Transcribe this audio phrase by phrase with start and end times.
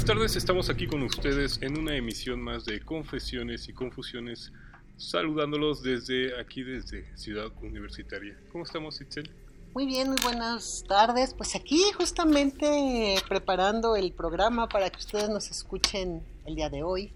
[0.00, 4.50] Buenas tardes, estamos aquí con ustedes en una emisión más de Confesiones y Confusiones,
[4.96, 8.34] saludándolos desde aquí, desde Ciudad Universitaria.
[8.50, 9.30] ¿Cómo estamos, Itzel?
[9.74, 11.34] Muy bien, muy buenas tardes.
[11.34, 17.12] Pues aquí justamente preparando el programa para que ustedes nos escuchen el día de hoy.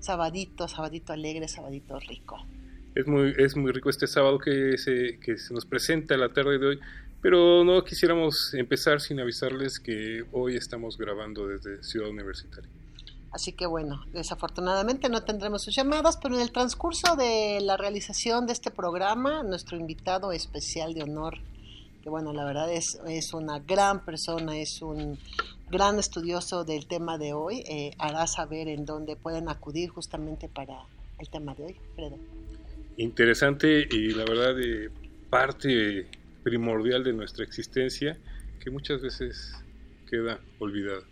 [0.00, 2.44] Sabadito, sabadito alegre, sabadito rico.
[2.96, 6.58] Es muy, es muy rico este sábado que se, que se nos presenta la tarde
[6.58, 6.80] de hoy.
[7.22, 12.70] Pero no quisiéramos empezar sin avisarles que hoy estamos grabando desde Ciudad Universitaria.
[13.36, 18.46] Así que bueno, desafortunadamente no tendremos sus llamadas, pero en el transcurso de la realización
[18.46, 21.34] de este programa, nuestro invitado especial de honor,
[22.02, 25.18] que bueno, la verdad es, es una gran persona, es un
[25.70, 30.86] gran estudioso del tema de hoy, eh, hará saber en dónde pueden acudir justamente para
[31.18, 31.76] el tema de hoy.
[31.94, 32.16] Fredo.
[32.96, 34.90] Interesante y la verdad de
[35.28, 36.08] parte
[36.46, 38.16] primordial de nuestra existencia
[38.60, 39.52] que muchas veces
[40.08, 41.02] queda olvidado.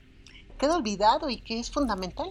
[0.61, 2.31] Queda olvidado y que es fundamental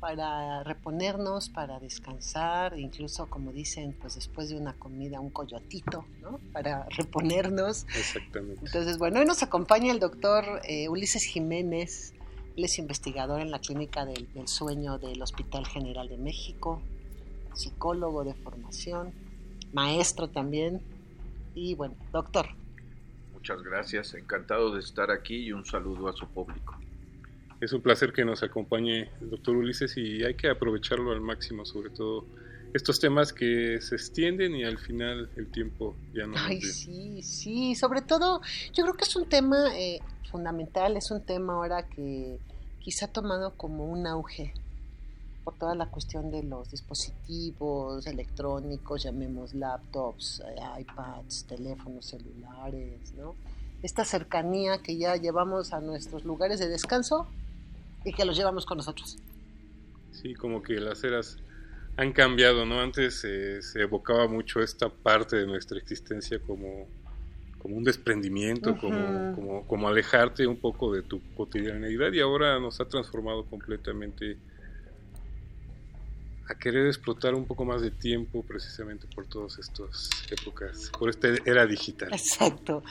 [0.00, 6.40] para reponernos, para descansar, incluso como dicen, pues después de una comida, un coyotito, ¿no?
[6.52, 7.86] Para reponernos.
[7.96, 8.66] Exactamente.
[8.66, 12.12] Entonces, bueno, hoy nos acompaña el doctor eh, Ulises Jiménez,
[12.56, 16.82] él es investigador en la Clínica del, del Sueño del Hospital General de México,
[17.54, 19.12] psicólogo de formación,
[19.72, 20.82] maestro también,
[21.54, 22.46] y bueno, doctor.
[23.32, 26.76] Muchas gracias, encantado de estar aquí y un saludo a su público.
[27.60, 31.64] Es un placer que nos acompañe el doctor Ulises y hay que aprovecharlo al máximo,
[31.64, 32.24] sobre todo
[32.74, 36.34] estos temas que se extienden y al final el tiempo ya no.
[36.36, 38.40] Ay, sí, sí, sobre todo
[38.72, 42.38] yo creo que es un tema eh, fundamental, es un tema ahora que
[42.80, 44.54] quizá ha tomado como un auge
[45.44, 53.34] por toda la cuestión de los dispositivos electrónicos, llamemos laptops, eh, iPads, teléfonos celulares, ¿no?
[53.82, 57.26] Esta cercanía que ya llevamos a nuestros lugares de descanso
[58.04, 59.18] y que los llevamos con nosotros.
[60.12, 61.38] Sí, como que las eras
[61.96, 62.80] han cambiado, ¿no?
[62.80, 66.86] Antes eh, se evocaba mucho esta parte de nuestra existencia como,
[67.58, 72.80] como un desprendimiento, como, como, como alejarte un poco de tu cotidianidad y ahora nos
[72.80, 74.36] ha transformado completamente
[76.52, 81.28] a querer explotar un poco más de tiempo precisamente por todas estas épocas, por esta
[81.44, 82.12] era digital.
[82.12, 82.82] Exacto.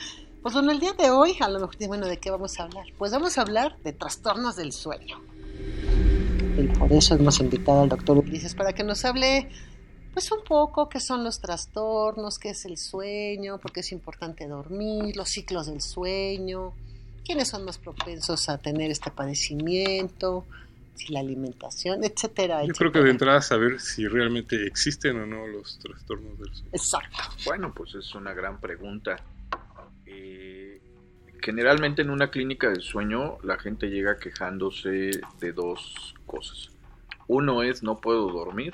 [0.42, 2.86] Pues bueno, el día de hoy, a lo mejor, bueno, ¿de qué vamos a hablar?
[2.98, 5.22] Pues vamos a hablar de trastornos del sueño.
[6.58, 9.50] Y por eso hemos invitado al doctor Ulises para que nos hable,
[10.14, 14.48] pues un poco qué son los trastornos, qué es el sueño, por qué es importante
[14.48, 16.74] dormir, los ciclos del sueño,
[17.24, 20.46] quiénes son más propensos a tener este padecimiento,
[20.96, 22.63] si la alimentación, etcétera.
[22.66, 26.72] Yo creo que de entrada saber si realmente existen o no los trastornos del sueño.
[26.74, 27.18] Exacto.
[27.46, 29.18] Bueno, pues es una gran pregunta.
[30.06, 30.81] Eh,
[31.41, 36.69] generalmente en una clínica del sueño la gente llega quejándose de dos cosas.
[37.28, 38.74] Uno es no puedo dormir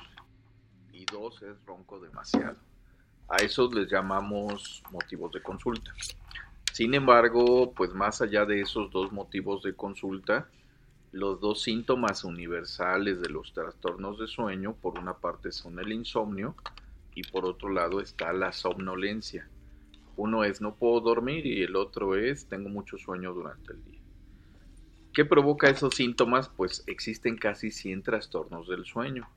[0.91, 2.57] y dos es ronco demasiado.
[3.29, 5.93] A esos les llamamos motivos de consulta.
[6.73, 10.47] Sin embargo, pues más allá de esos dos motivos de consulta,
[11.11, 16.55] los dos síntomas universales de los trastornos de sueño, por una parte son el insomnio
[17.15, 19.47] y por otro lado está la somnolencia.
[20.15, 24.01] Uno es no puedo dormir y el otro es tengo mucho sueño durante el día.
[25.13, 26.49] ¿Qué provoca esos síntomas?
[26.49, 29.27] Pues existen casi 100 trastornos del sueño.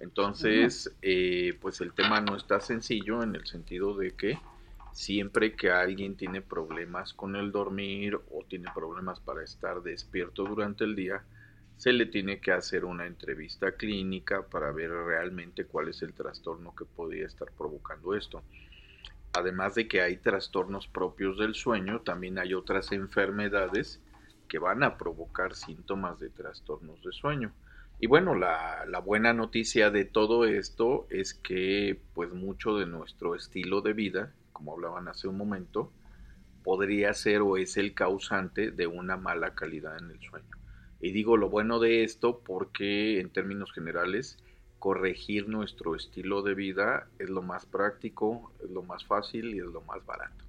[0.00, 4.38] Entonces, eh, pues el tema no está sencillo en el sentido de que
[4.92, 10.84] siempre que alguien tiene problemas con el dormir o tiene problemas para estar despierto durante
[10.84, 11.24] el día,
[11.76, 16.74] se le tiene que hacer una entrevista clínica para ver realmente cuál es el trastorno
[16.76, 18.42] que podría estar provocando esto.
[19.32, 24.00] Además de que hay trastornos propios del sueño, también hay otras enfermedades
[24.46, 27.52] que van a provocar síntomas de trastornos de sueño.
[27.98, 33.80] Y bueno, la, buena noticia de todo esto es que pues mucho de nuestro estilo
[33.80, 35.92] de vida, como hablaban hace un momento,
[36.62, 40.56] podría ser o es el causante de una mala calidad en el sueño.
[41.00, 44.38] Y digo lo bueno de esto porque en términos generales
[44.78, 49.66] corregir nuestro estilo de vida es lo más práctico, es lo más fácil y es
[49.66, 50.44] lo más barato.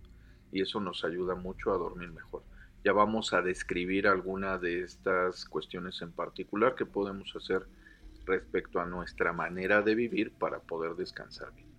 [0.52, 2.44] Y eso nos ayuda mucho a dormir mejor.
[2.84, 7.66] Ya vamos a describir alguna de estas cuestiones en particular que podemos hacer
[8.26, 11.73] respecto a nuestra manera de vivir para poder descansar bien.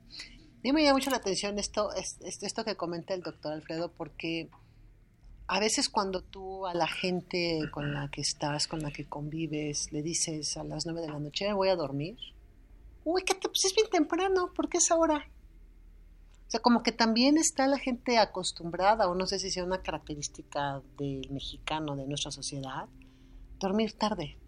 [0.64, 4.48] Mí me llama mucho la atención esto, esto que comenta el doctor Alfredo, porque
[5.46, 9.92] a veces cuando tú a la gente con la que estás, con la que convives,
[9.92, 12.16] le dices a las nueve de la noche, voy a dormir,
[13.04, 15.28] uy, que pues es bien temprano, ¿por qué es ahora?
[16.46, 19.82] O sea, como que también está la gente acostumbrada, o no sé si sea una
[19.82, 22.88] característica del mexicano, de nuestra sociedad,
[23.58, 24.38] dormir tarde.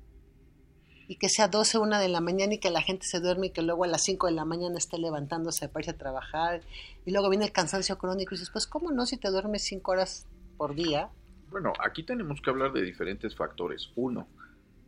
[1.08, 3.50] Y que sea 12, 1 de la mañana y que la gente se duerme y
[3.50, 6.62] que luego a las 5 de la mañana esté levantándose para irse a trabajar.
[7.04, 9.90] Y luego viene el cansancio crónico y dices, pues, ¿cómo no si te duermes 5
[9.90, 10.26] horas
[10.56, 11.10] por día?
[11.50, 13.90] Bueno, aquí tenemos que hablar de diferentes factores.
[13.94, 14.26] Uno,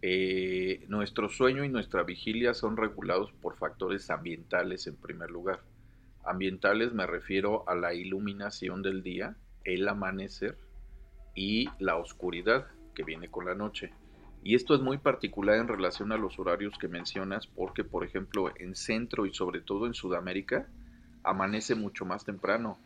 [0.03, 5.61] eh, nuestro sueño y nuestra vigilia son regulados por factores ambientales en primer lugar.
[6.25, 10.56] Ambientales me refiero a la iluminación del día, el amanecer
[11.35, 13.93] y la oscuridad que viene con la noche.
[14.49, 18.50] Y esto es muy particular en relación a los horarios que mencionas porque, por ejemplo,
[18.56, 20.67] en Centro y sobre todo en Sudamérica,
[21.23, 22.79] amanece mucho más temprano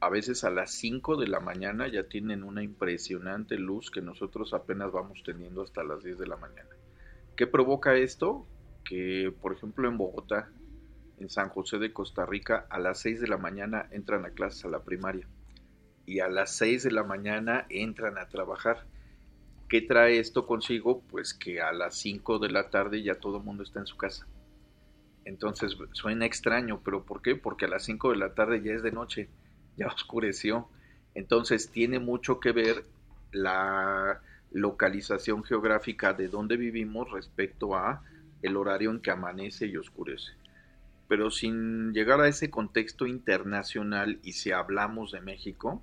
[0.00, 4.54] a veces a las 5 de la mañana ya tienen una impresionante luz que nosotros
[4.54, 6.70] apenas vamos teniendo hasta las 10 de la mañana.
[7.36, 8.46] ¿Qué provoca esto?
[8.84, 10.48] Que, por ejemplo, en Bogotá,
[11.18, 14.64] en San José de Costa Rica, a las 6 de la mañana entran a clases
[14.64, 15.26] a la primaria
[16.06, 18.86] y a las 6 de la mañana entran a trabajar.
[19.70, 21.00] ¿Qué trae esto consigo?
[21.10, 23.96] Pues que a las 5 de la tarde ya todo el mundo está en su
[23.96, 24.26] casa.
[25.24, 27.36] Entonces suena extraño, pero ¿por qué?
[27.36, 29.28] Porque a las 5 de la tarde ya es de noche
[29.76, 30.68] ya oscureció.
[31.14, 32.84] Entonces tiene mucho que ver
[33.30, 34.20] la
[34.50, 38.02] localización geográfica de donde vivimos respecto a
[38.42, 40.32] el horario en que amanece y oscurece.
[41.06, 45.80] Pero sin llegar a ese contexto internacional y si hablamos de México,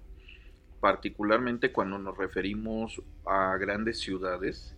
[0.79, 4.75] particularmente cuando nos referimos a grandes ciudades,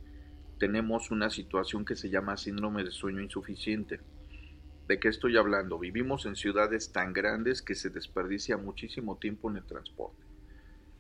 [0.58, 4.00] tenemos una situación que se llama síndrome de sueño insuficiente
[4.90, 5.78] ¿De qué estoy hablando?
[5.78, 10.24] Vivimos en ciudades tan grandes que se desperdicia muchísimo tiempo en el transporte.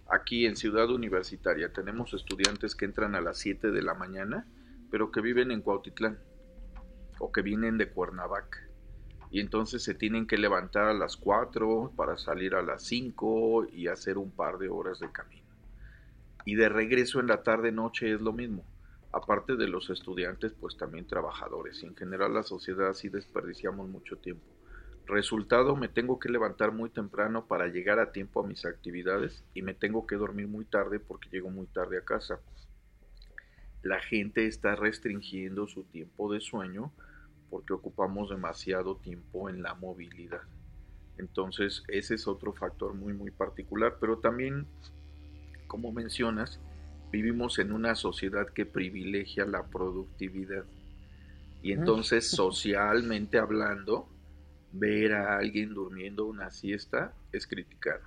[0.07, 4.46] Aquí en Ciudad Universitaria tenemos estudiantes que entran a las 7 de la mañana,
[4.92, 6.19] pero que viven en Cuautitlán
[7.18, 8.69] o que vienen de Cuernavaca.
[9.31, 13.88] Y entonces se tienen que levantar a las 4 para salir a las 5 y
[13.88, 15.48] hacer un par de horas de camino.
[16.46, 18.66] Y de regreso en la tarde noche es lo mismo
[19.12, 21.81] aparte de los estudiantes, pues también trabajadores.
[21.84, 24.46] Y en general la sociedad sí desperdiciamos mucho tiempo.
[25.06, 29.64] Resultado, me tengo que levantar muy temprano para llegar a tiempo a mis actividades y
[29.64, 32.40] me tengo que dormir muy tarde porque llego muy tarde a casa.
[33.82, 36.92] La gente está restringiendo su tiempo de sueño
[37.50, 40.42] porque ocupamos demasiado tiempo en la movilidad.
[41.18, 44.68] Entonces, ese es otro factor muy, muy particular, pero también,
[45.68, 46.60] como mencionas,
[47.12, 50.63] vivimos en una sociedad que privilegia la productividad.
[51.62, 54.08] Y entonces, socialmente hablando,
[54.72, 58.01] ver a alguien durmiendo una siesta es criticar.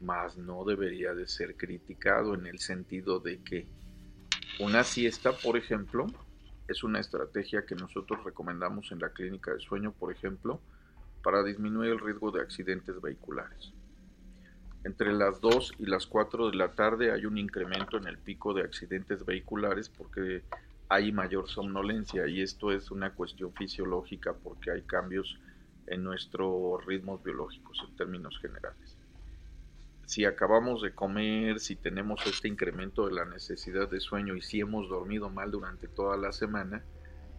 [0.00, 3.68] Mas no debería de ser criticado en el sentido de que
[4.58, 6.06] una siesta, por ejemplo,
[6.72, 10.60] es una estrategia que nosotros recomendamos en la clínica de sueño, por ejemplo,
[11.22, 13.72] para disminuir el riesgo de accidentes vehiculares.
[14.84, 18.52] Entre las 2 y las 4 de la tarde hay un incremento en el pico
[18.52, 20.42] de accidentes vehiculares porque
[20.88, 25.38] hay mayor somnolencia y esto es una cuestión fisiológica porque hay cambios
[25.86, 28.98] en nuestros ritmos biológicos en términos generales.
[30.06, 34.60] Si acabamos de comer, si tenemos este incremento de la necesidad de sueño y si
[34.60, 36.84] hemos dormido mal durante toda la semana,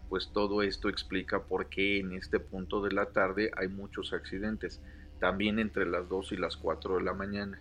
[0.08, 4.80] pues todo esto explica por qué en este punto de la tarde hay muchos accidentes
[5.20, 7.60] también entre las 2 y las 4 de la mañana.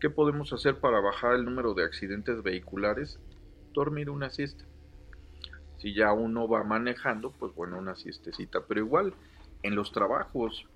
[0.00, 3.18] ¿Qué podemos hacer para bajar el número de accidentes vehiculares?
[3.72, 4.64] Dormir una siesta.
[5.78, 8.66] Si ya uno va manejando, pues bueno, una siestecita.
[8.66, 9.14] Pero igual,
[9.62, 10.66] en los trabajos,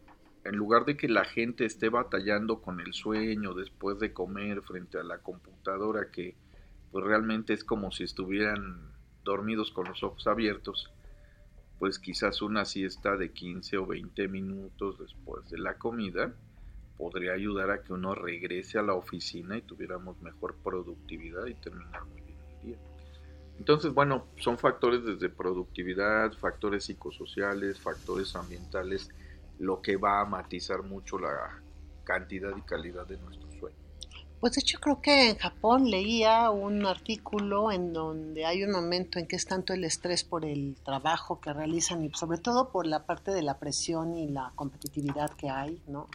[0.48, 4.98] en lugar de que la gente esté batallando con el sueño después de comer frente
[4.98, 6.36] a la computadora, que
[6.90, 8.92] pues realmente es como si estuvieran
[9.24, 10.90] dormidos con los ojos abiertos,
[11.78, 16.32] pues quizás una siesta de 15 o 20 minutos después de la comida
[16.96, 22.04] podría ayudar a que uno regrese a la oficina y tuviéramos mejor productividad y terminar
[22.06, 22.78] muy bien el día.
[23.58, 29.10] Entonces, bueno, son factores desde productividad, factores psicosociales, factores ambientales,
[29.58, 31.62] lo que va a matizar mucho la
[32.04, 33.76] cantidad y calidad de nuestro sueño.
[34.40, 39.18] Pues de hecho creo que en Japón leía un artículo en donde hay un momento
[39.18, 42.86] en que es tanto el estrés por el trabajo que realizan y sobre todo por
[42.86, 46.08] la parte de la presión y la competitividad que hay, ¿no?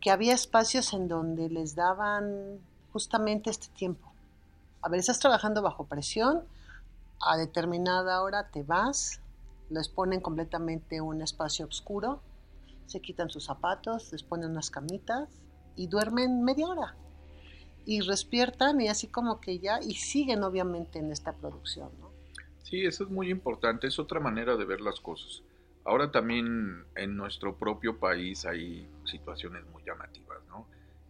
[0.00, 2.60] Que había espacios en donde les daban
[2.92, 4.10] justamente este tiempo.
[4.80, 6.44] A ver, estás trabajando bajo presión,
[7.20, 9.20] a determinada hora te vas,
[9.68, 12.22] les ponen completamente un espacio oscuro,
[12.88, 15.28] se quitan sus zapatos, les ponen unas camitas
[15.76, 16.96] y duermen media hora
[17.84, 22.10] y despiertan y así como que ya, y siguen obviamente en esta producción, ¿no?
[22.62, 25.42] Sí, eso es muy importante, es otra manera de ver las cosas.
[25.84, 30.66] Ahora también en nuestro propio país hay situaciones muy llamativas, ¿no?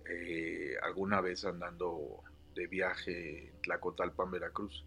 [0.08, 2.22] Eh, alguna vez andando
[2.54, 4.84] de viaje en Tlacotalpan, Veracruz,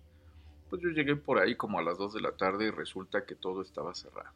[0.69, 3.35] pues yo llegué por ahí como a las 2 de la tarde y resulta que
[3.35, 4.31] todo estaba cerrado.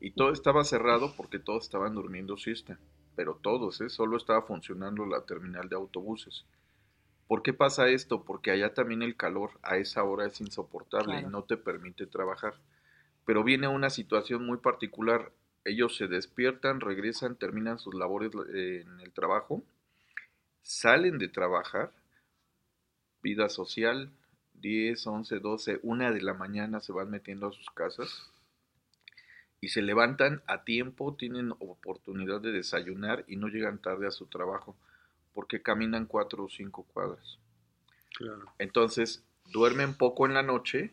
[0.00, 2.78] Y todo estaba cerrado porque todos estaban durmiendo siesta,
[3.16, 3.88] pero todos, ¿eh?
[3.88, 6.44] solo estaba funcionando la terminal de autobuses.
[7.28, 8.24] ¿Por qué pasa esto?
[8.24, 12.54] Porque allá también el calor a esa hora es insoportable y no te permite trabajar.
[13.24, 15.32] Pero viene una situación muy particular.
[15.64, 19.62] Ellos se despiertan, regresan, terminan sus labores eh, en el trabajo,
[20.60, 21.92] salen de trabajar,
[23.22, 24.10] vida social,
[24.54, 28.31] 10, 11, 12, una de la mañana se van metiendo a sus casas
[29.62, 34.26] y se levantan a tiempo, tienen oportunidad de desayunar y no llegan tarde a su
[34.26, 34.76] trabajo
[35.32, 37.38] porque caminan cuatro o cinco cuadras.
[38.58, 40.92] Entonces, duermen poco en la noche,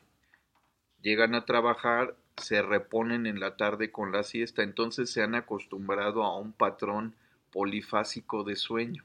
[1.02, 6.24] llegan a trabajar, se reponen en la tarde con la siesta, entonces se han acostumbrado
[6.24, 7.16] a un patrón
[7.52, 9.04] polifásico de sueño,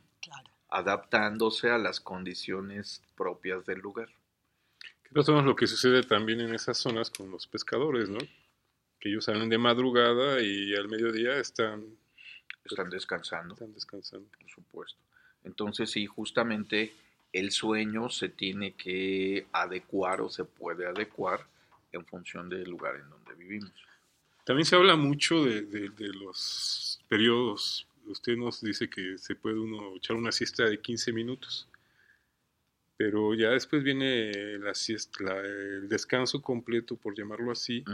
[0.68, 4.10] adaptándose a las condiciones propias del lugar.
[5.02, 8.18] Que es lo que sucede también en esas zonas con los pescadores, ¿no?
[9.04, 11.84] Que ellos salen de madrugada y al mediodía están...
[12.64, 13.52] Están descansando.
[13.52, 14.26] Están descansando.
[14.40, 14.98] Por supuesto.
[15.44, 16.94] Entonces sí, justamente
[17.34, 21.46] el sueño se tiene que adecuar o se puede adecuar
[21.92, 23.72] en función del lugar en donde vivimos.
[24.44, 27.86] También se habla mucho de, los periodos.
[28.06, 31.68] Usted nos dice que se puede uno echar una siesta de 15 minutos,
[32.96, 37.84] pero ya después viene la siesta, el descanso completo, por llamarlo así.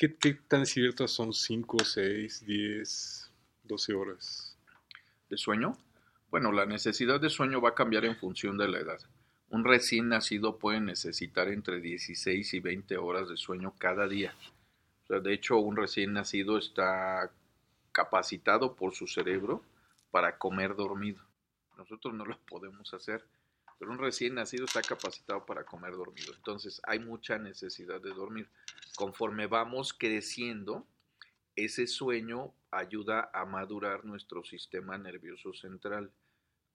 [0.00, 3.30] ¿Qué, ¿Qué, tan ciertas son 5, 6, 10,
[3.64, 4.56] 12 horas?
[5.28, 5.76] de sueño?
[6.30, 8.98] Bueno, la necesidad de sueño va a cambiar en función de la edad.
[9.50, 14.34] Un recién nacido puede necesitar entre 16 y 20 horas de sueño cada día.
[15.04, 17.30] O sea, de hecho, un recién nacido está
[17.92, 19.62] capacitado por su cerebro
[20.10, 21.20] para comer dormido.
[21.76, 23.22] Nosotros no lo podemos hacer,
[23.80, 26.34] pero un recién nacido está capacitado para comer dormido.
[26.36, 28.46] Entonces, hay mucha necesidad de dormir.
[28.94, 30.86] Conforme vamos creciendo,
[31.56, 36.10] ese sueño ayuda a madurar nuestro sistema nervioso central.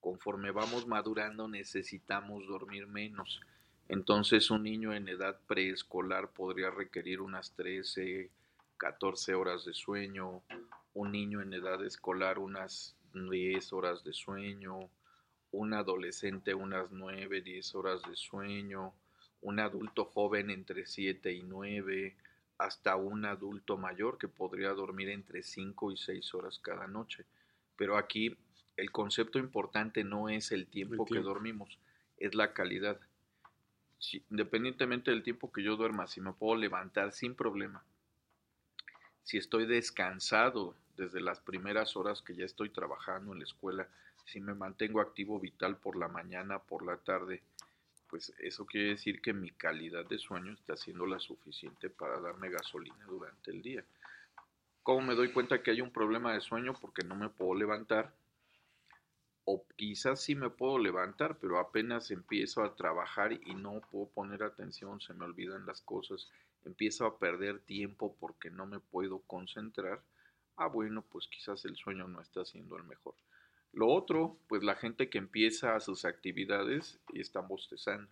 [0.01, 3.39] Conforme vamos madurando necesitamos dormir menos.
[3.87, 8.31] Entonces un niño en edad preescolar podría requerir unas 13,
[8.77, 10.41] 14 horas de sueño,
[10.95, 14.89] un niño en edad escolar unas 10 horas de sueño,
[15.55, 18.93] un adolescente unas 9, 10 horas de sueño,
[19.41, 22.15] un adulto joven entre 7 y 9,
[22.57, 27.25] hasta un adulto mayor que podría dormir entre 5 y 6 horas cada noche.
[27.75, 28.37] Pero aquí
[28.75, 31.79] el concepto importante no es el tiempo, que dormimos,
[32.17, 32.99] es la calidad.
[34.29, 37.83] independientemente del tiempo que yo duerma, si me puedo levantar sin problema,
[39.23, 43.89] si estoy descansado desde las primeras horas que ya estoy trabajando en la escuela,
[44.25, 47.41] si me mantengo activo vital por la mañana, por la tarde,
[48.09, 52.49] pues eso quiere decir que mi calidad de sueño está siendo la suficiente para darme
[52.49, 53.83] gasolina durante el día.
[54.83, 56.73] ¿Cómo me doy cuenta que hay un problema de sueño?
[56.79, 58.13] Porque no me puedo levantar.
[59.43, 64.43] O quizás sí me puedo levantar, pero apenas empiezo a trabajar y no puedo poner
[64.43, 66.29] atención, se me olvidan las cosas,
[66.63, 70.01] empiezo a perder tiempo porque no me puedo concentrar.
[70.57, 73.15] Ah, bueno, pues quizás el sueño no está siendo el mejor.
[73.75, 78.09] Lo otro, pues la gente que empieza sus actividades y están bostezando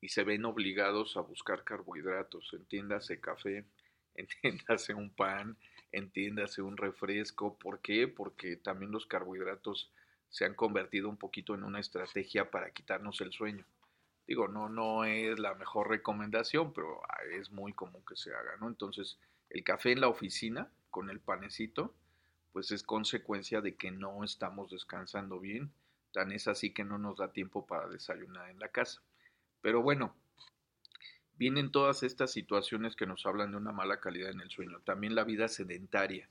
[0.00, 3.64] y se ven obligados a buscar carbohidratos, entiéndase café,
[4.14, 5.56] entiéndase un pan,
[5.90, 7.58] entiéndase un refresco.
[7.58, 8.06] ¿Por qué?
[8.06, 9.92] Porque también los carbohidratos
[10.28, 13.66] se han convertido un poquito en una estrategia para quitarnos el sueño.
[14.24, 17.02] Digo, no, no es la mejor recomendación, pero
[17.32, 18.68] es muy común que se haga, ¿no?
[18.68, 19.18] Entonces,
[19.50, 21.92] el café en la oficina con el panecito,
[22.52, 25.72] pues es consecuencia de que no estamos descansando bien.
[26.12, 29.02] Tan es así que no nos da tiempo para desayunar en la casa.
[29.60, 30.14] Pero bueno,
[31.36, 34.80] vienen todas estas situaciones que nos hablan de una mala calidad en el sueño.
[34.80, 36.28] También la vida sedentaria.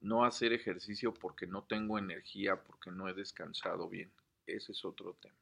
[0.00, 4.10] No hacer ejercicio porque no tengo energía, porque no he descansado bien.
[4.46, 5.34] Ese es otro tema.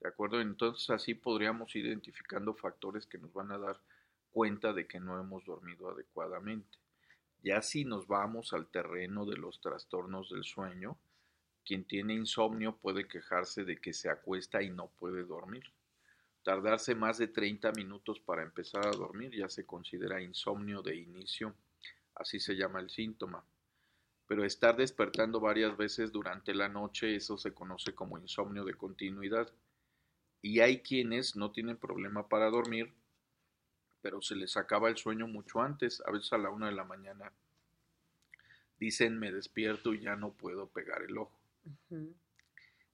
[0.00, 0.40] ¿De acuerdo?
[0.40, 3.80] Entonces así podríamos ir identificando factores que nos van a dar
[4.32, 6.81] cuenta de que no hemos dormido adecuadamente.
[7.42, 10.96] Ya si nos vamos al terreno de los trastornos del sueño,
[11.64, 15.64] quien tiene insomnio puede quejarse de que se acuesta y no puede dormir.
[16.44, 21.54] Tardarse más de 30 minutos para empezar a dormir ya se considera insomnio de inicio,
[22.14, 23.44] así se llama el síntoma.
[24.26, 29.52] Pero estar despertando varias veces durante la noche, eso se conoce como insomnio de continuidad.
[30.40, 32.92] Y hay quienes no tienen problema para dormir,
[34.02, 36.84] pero se les acaba el sueño mucho antes, a veces a la una de la
[36.84, 37.32] mañana.
[38.78, 41.38] Dicen me despierto y ya no puedo pegar el ojo.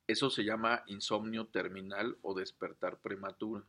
[0.06, 3.64] Eso se llama insomnio terminal o despertar prematuro.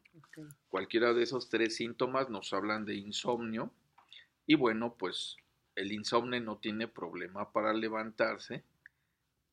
[0.70, 3.72] Cualquiera de esos tres síntomas nos hablan de insomnio
[4.46, 5.38] y bueno, pues
[5.76, 8.64] el insomnio no tiene problema para levantarse,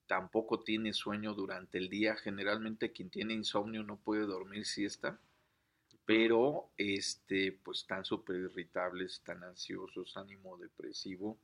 [0.06, 2.16] tampoco tiene sueño durante el día.
[2.16, 5.18] Generalmente quien tiene insomnio no puede dormir siesta,
[6.06, 11.36] pero este, pues están súper irritables, están ansiosos, ánimo depresivo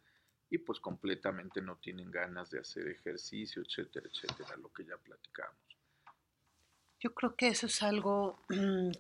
[0.49, 5.57] y pues completamente no tienen ganas de hacer ejercicio, etcétera, etcétera, lo que ya platicamos.
[7.01, 8.39] Yo creo que eso es algo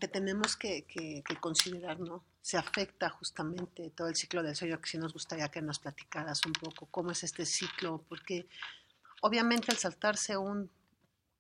[0.00, 2.25] que tenemos que, considerar, ¿no?
[2.40, 6.45] Se afecta justamente todo el ciclo del sueño, que sí nos gustaría que nos platicaras
[6.45, 8.49] un poco cómo es este ciclo, porque
[9.21, 10.69] obviamente al saltarse un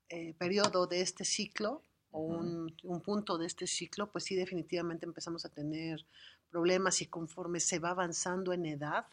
[0.08, 5.06] eh, periodo de este ciclo o un, un, punto de este ciclo, pues sí definitivamente
[5.06, 6.04] empezamos a tener
[6.50, 9.06] problemas y conforme se va avanzando en edad,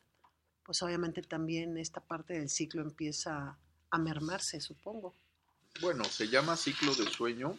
[0.63, 3.58] pues obviamente también esta parte del ciclo empieza
[3.89, 5.15] a mermarse, supongo.
[5.82, 7.58] Bueno, se llama ciclo de sueño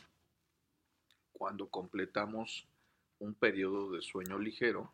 [1.33, 2.67] cuando completamos
[3.19, 4.93] un periodo de sueño ligero,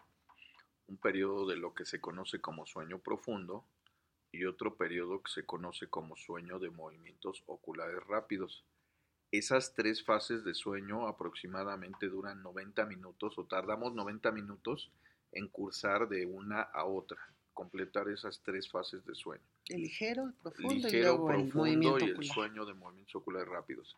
[0.86, 3.64] un periodo de lo que se conoce como sueño profundo
[4.30, 8.64] y otro periodo que se conoce como sueño de movimientos oculares rápidos.
[9.32, 14.90] Esas tres fases de sueño aproximadamente duran 90 minutos o tardamos 90 minutos
[15.32, 17.18] en cursar de una a otra
[17.56, 19.42] completar esas tres fases de sueño.
[19.70, 23.96] El ligero, el profundo y luego el movimiento y el sueño de movimientos oculares rápidos.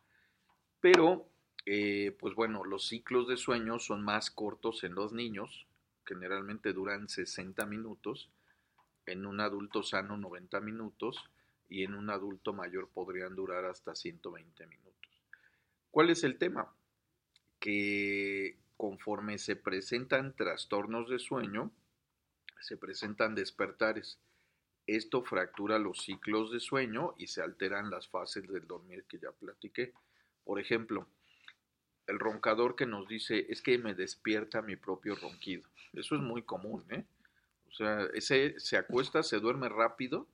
[0.81, 1.29] Pero,
[1.67, 5.67] eh, pues bueno, los ciclos de sueño son más cortos en los niños,
[6.07, 8.31] generalmente duran 60 minutos,
[9.07, 11.19] en un adulto sano 90 minutos
[11.69, 14.98] y en un adulto mayor podrían durar hasta 120 minutos.
[15.91, 16.75] ¿Cuál es el tema?
[17.61, 21.73] Que conforme se presentan trastornos de sueño,
[22.61, 24.19] se presentan despertares.
[24.87, 29.33] Esto fractura los ciclos de sueño y se alteran las fases del dormir que ya
[29.33, 29.93] platiqué.
[30.45, 31.07] Por ejemplo,
[32.07, 35.69] el roncador que nos dice es que me despierta mi propio ronquido.
[35.93, 37.05] Eso es muy común, ¿eh?
[37.69, 40.27] O sea, ese se acuesta, se duerme rápido,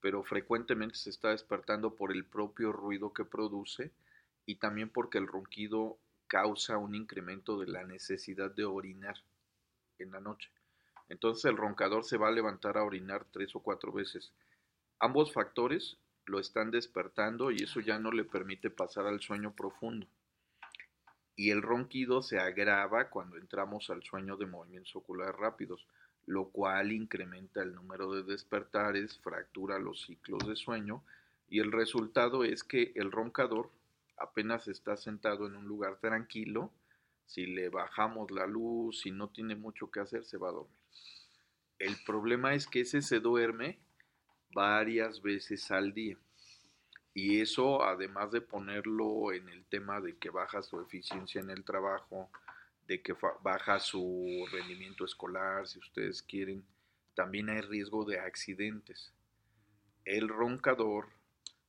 [0.00, 3.92] pero frecuentemente se está despertando por el propio ruido que produce
[4.46, 9.16] y también porque el ronquido causa un incremento de la necesidad de orinar
[9.98, 10.50] en la noche.
[11.08, 14.32] Entonces el roncador se va a levantar a orinar tres o cuatro veces.
[14.98, 20.06] Ambos factores lo están despertando y eso ya no le permite pasar al sueño profundo.
[21.36, 25.86] Y el ronquido se agrava cuando entramos al sueño de movimientos oculares rápidos,
[26.26, 31.02] lo cual incrementa el número de despertares, fractura los ciclos de sueño
[31.48, 33.70] y el resultado es que el roncador
[34.18, 36.72] apenas está sentado en un lugar tranquilo,
[37.26, 40.78] si le bajamos la luz, si no tiene mucho que hacer, se va a dormir.
[41.78, 43.78] El problema es que ese se duerme
[44.52, 46.16] varias veces al día.
[47.12, 51.64] Y eso, además de ponerlo en el tema de que baja su eficiencia en el
[51.64, 52.30] trabajo,
[52.86, 56.64] de que baja su rendimiento escolar, si ustedes quieren,
[57.14, 59.12] también hay riesgo de accidentes.
[60.04, 61.08] El roncador,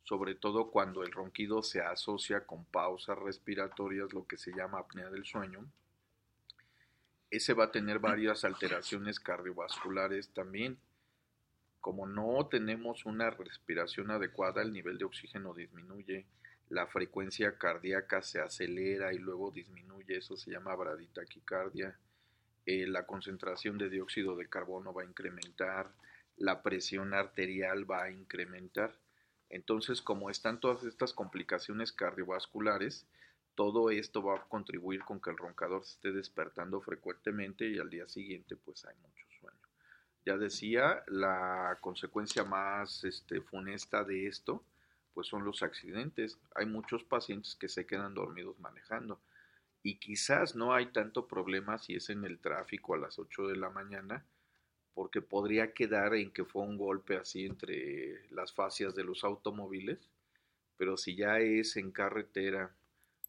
[0.05, 5.09] sobre todo cuando el ronquido se asocia con pausas respiratorias, lo que se llama apnea
[5.09, 5.65] del sueño,
[7.31, 10.77] ese va a tener varias alteraciones cardiovasculares también.
[11.81, 16.25] Como no tenemos una respiración adecuada, el nivel de oxígeno disminuye,
[16.69, 21.97] la frecuencia cardíaca se acelera y luego disminuye, eso se llama braditaquicardia,
[22.65, 25.91] eh, la concentración de dióxido de carbono va a incrementar,
[26.37, 28.95] la presión arterial va a incrementar.
[29.49, 33.05] Entonces, como están todas estas complicaciones cardiovasculares,
[33.55, 37.89] todo esto va a contribuir con que el roncador se esté despertando frecuentemente y al
[37.89, 39.57] día siguiente pues hay mucho sueño.
[40.25, 44.63] Ya decía, la consecuencia más este, funesta de esto,
[45.13, 46.37] pues son los accidentes.
[46.55, 49.21] Hay muchos pacientes que se quedan dormidos manejando
[49.85, 53.55] y quizás no hay tanto problema si es en el tráfico a las 8 de
[53.55, 54.25] la mañana,
[54.95, 59.99] porque podría quedar en que fue un golpe así entre las fascias de los automóviles,
[60.77, 62.73] pero si ya es en carretera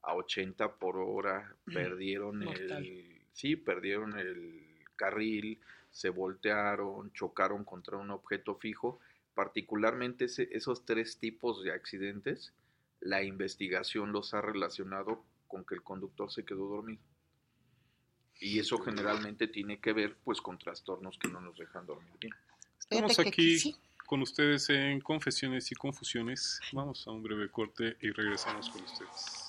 [0.02, 4.62] a 80 por hora, perdieron el sí, perdieron el
[4.94, 9.00] carril, se voltearon, chocaron contra un objeto fijo,
[9.34, 12.54] particularmente esos tres tipos de accidentes,
[13.00, 17.02] la investigación los ha relacionado con que el conductor se quedó dormido.
[18.40, 22.34] Y eso generalmente tiene que ver pues con trastornos que no nos dejan dormir bien.
[22.78, 23.74] Estamos aquí
[24.06, 26.60] con ustedes en Confesiones y Confusiones.
[26.72, 29.46] Vamos a un breve corte y regresamos con ustedes.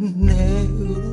[0.00, 1.09] negro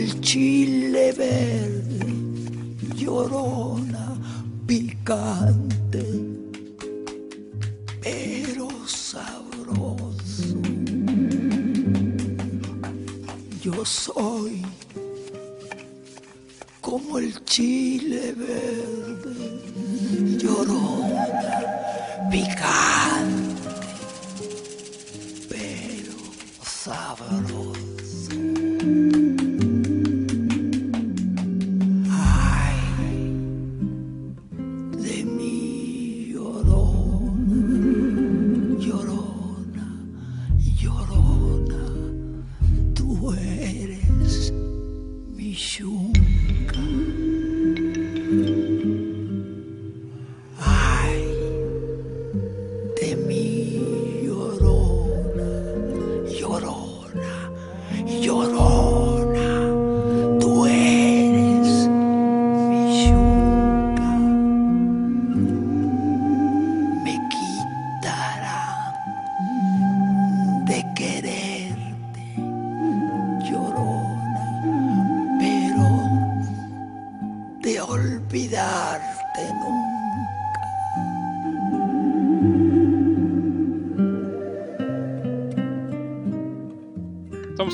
[0.00, 0.79] el Chile.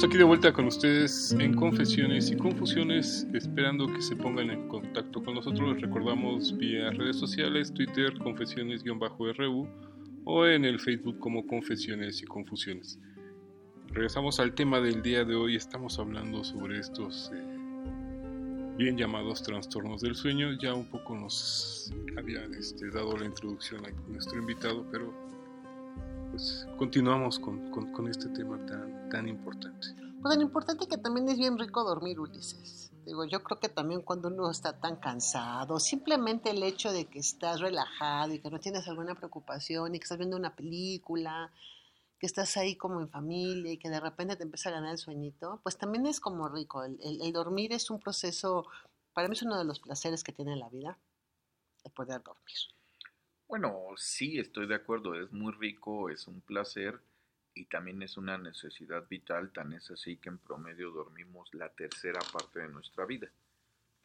[0.07, 5.23] Aquí de vuelta con ustedes en Confesiones y Confusiones, esperando que se pongan en contacto
[5.25, 5.73] con nosotros.
[5.73, 9.69] Les recordamos vía redes sociales, Twitter, confesiones-ru
[10.25, 13.01] o en el Facebook como Confesiones y Confusiones.
[13.89, 17.56] Regresamos al tema del día de hoy, estamos hablando sobre estos eh,
[18.77, 20.53] bien llamados trastornos del sueño.
[20.61, 25.12] Ya un poco nos había este, dado la introducción a nuestro invitado, pero
[26.31, 29.89] pues continuamos con, con, este tema tan, tan importante.
[30.21, 32.93] Pues tan importante que también es bien rico dormir, Ulises.
[33.07, 37.21] Digo, yo creo que también cuando uno está tan cansado, simplemente el hecho de que
[37.21, 41.53] estás relajado y que no tienes alguna preocupación y que estás viendo una película,
[42.27, 44.99] que estás ahí como en familia y que de repente te empieza a ganar el
[44.99, 46.83] sueñito, pues también es como rico.
[46.83, 48.67] El, el dormir es un proceso,
[49.12, 50.99] para mí es uno de los placeres que tiene la vida,
[51.85, 52.57] el poder dormir.
[53.47, 57.01] Bueno, sí, estoy de acuerdo, es muy rico, es un placer
[57.55, 62.19] y también es una necesidad vital, tan es así que en promedio dormimos la tercera
[62.33, 63.31] parte de nuestra vida.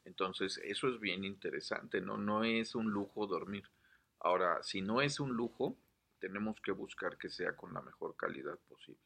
[0.05, 2.17] Entonces, eso es bien interesante, ¿no?
[2.17, 3.63] No es un lujo dormir.
[4.19, 5.75] Ahora, si no es un lujo,
[6.21, 9.01] tenemos que buscar que sea con la mejor calidad posible.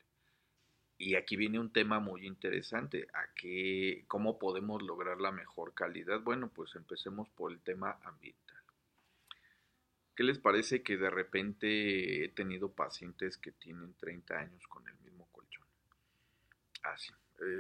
[0.98, 6.22] Y aquí viene un tema muy interesante, ¿a qué, cómo podemos lograr la mejor calidad?
[6.22, 8.62] Bueno, pues empecemos por el tema ambiental.
[10.16, 14.98] ¿Qué les parece que de repente he tenido pacientes que tienen 30 años con el
[15.00, 15.66] mismo colchón?
[16.84, 17.12] Así,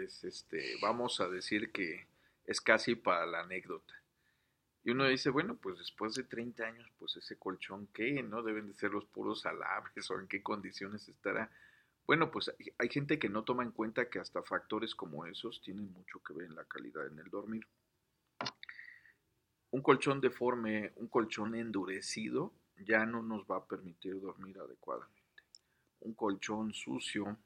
[0.04, 2.08] es este, vamos a decir que
[2.46, 3.94] es casi para la anécdota.
[4.86, 8.22] Y uno dice, bueno, pues después de 30 años, pues ese colchón, ¿qué?
[8.22, 8.44] ¿No?
[8.44, 11.50] Deben de ser los puros alabres o en qué condiciones estará.
[12.06, 15.92] Bueno, pues hay gente que no toma en cuenta que hasta factores como esos tienen
[15.92, 17.68] mucho que ver en la calidad en el dormir.
[19.72, 25.24] Un colchón deforme, un colchón endurecido, ya no nos va a permitir dormir adecuadamente.
[26.02, 27.40] Un colchón sucio,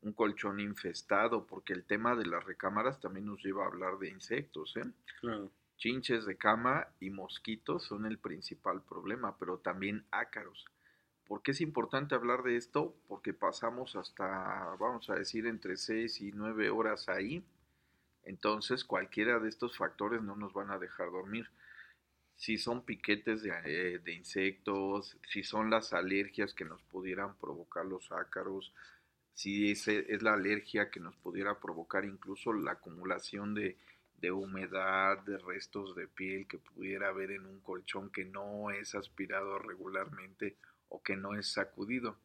[0.00, 4.08] un colchón infestado, porque el tema de las recámaras también nos lleva a hablar de
[4.08, 4.92] insectos, ¿eh?
[5.20, 5.52] Claro.
[5.78, 10.66] Chinches de cama y mosquitos son el principal problema, pero también ácaros.
[11.24, 12.96] ¿Por qué es importante hablar de esto?
[13.06, 17.44] Porque pasamos hasta, vamos a decir, entre 6 y 9 horas ahí.
[18.24, 21.48] Entonces, cualquiera de estos factores no nos van a dejar dormir.
[22.34, 28.10] Si son piquetes de, eh, insectos, si son las alergias que nos pudieran provocar los
[28.10, 28.72] ácaros,
[29.32, 33.76] si es, es la alergia que nos pudiera provocar incluso la acumulación de,
[34.20, 38.94] de humedad, de restos de piel que pudiera haber en un colchón que no es
[38.94, 40.56] aspirado regularmente
[40.88, 42.18] o que no es sacudido.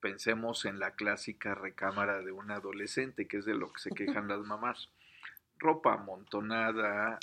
[0.00, 4.28] Pensemos en la clásica recámara de un adolescente, que es de lo que se quejan
[4.28, 4.90] las mamás.
[5.58, 7.18] Ropa amontonada,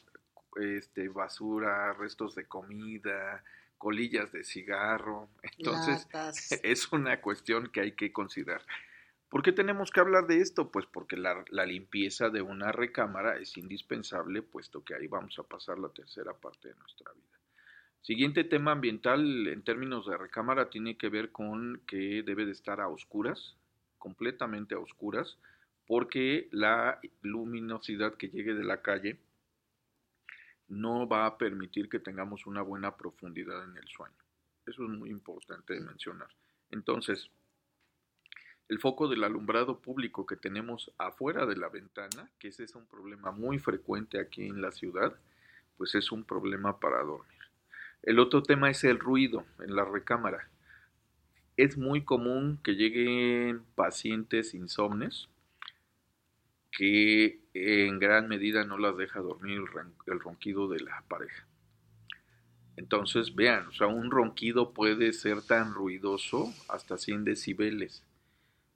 [0.58, 3.44] este, basura, restos de comida,
[3.78, 5.30] colillas de cigarro.
[5.42, 6.08] Entonces,
[6.64, 8.62] es una cuestión que hay que considerar.
[9.36, 10.72] ¿Por qué tenemos que hablar de esto?
[10.72, 15.78] Pues porque la, limpieza de una recámara es indispensable, puesto que ahí vamos a pasar
[15.78, 17.38] la tercera parte de nuestra vida.
[18.00, 22.80] Siguiente tema ambiental en términos de recámara tiene que ver con que debe de estar
[22.80, 23.58] a oscuras,
[23.98, 25.38] completamente a oscuras,
[25.86, 29.20] porque la luminosidad que llegue de la calle
[30.70, 34.16] no va a permitir que tengamos una buena profundidad en el sueño.
[34.66, 36.30] Eso es muy importante de mencionar.
[36.72, 37.30] Entonces,
[38.68, 42.86] el foco del alumbrado público que tenemos afuera de la ventana, que ese es un
[42.86, 45.16] problema muy frecuente aquí en la ciudad,
[45.78, 47.36] pues es un problema para dormir.
[48.02, 50.50] El otro tema es el ruido en la recámara.
[51.58, 55.30] Es muy común que lleguen pacientes insomnes
[56.72, 59.62] que en gran medida no las deja dormir
[60.08, 61.48] el ronquido de la pareja.
[62.76, 68.04] Entonces, vean, o sea, un ronquido puede ser tan ruidoso hasta 100 decibeles.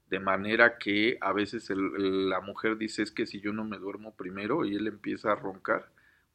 [0.09, 4.15] De manera que a veces la mujer dice es que si yo no me duermo
[4.15, 5.91] primero y él empieza a roncar,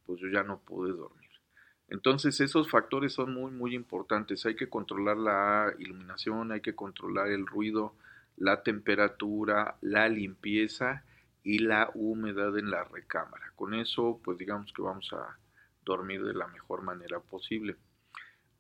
[0.07, 1.31] pues yo ya no pude dormir.
[1.89, 4.47] Entonces esos factores son muy muy importantes.
[4.47, 7.95] Hay que controlar la iluminación, hay que controlar el ruido,
[8.37, 11.05] la temperatura, la limpieza
[11.43, 13.53] y la humedad en la recámara.
[13.57, 15.37] Con eso pues digamos que vamos a
[15.85, 17.77] dormir de la mejor manera posible.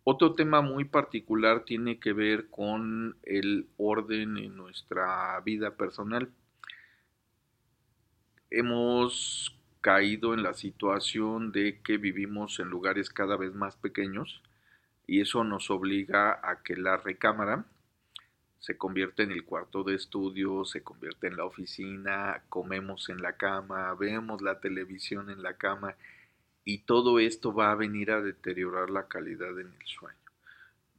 [0.06, 6.28] Otro tema muy particular tiene que ver con el orden en nuestra vida personal.
[8.50, 14.42] Hemos caído en la situación de que vivimos en lugares cada vez más pequeños
[15.06, 17.64] y eso nos obliga a que la recámara
[18.58, 23.36] se convierta en el cuarto de estudio, se convierte en la oficina, comemos en la
[23.38, 25.96] cama, vemos la televisión en la cama
[26.64, 30.18] y todo esto va a venir a deteriorar la calidad en el sueño.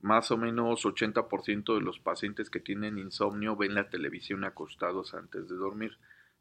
[0.02, 5.48] Más o menos 80% de los pacientes que tienen insomnio ven la televisión acostados antes
[5.48, 5.98] de dormir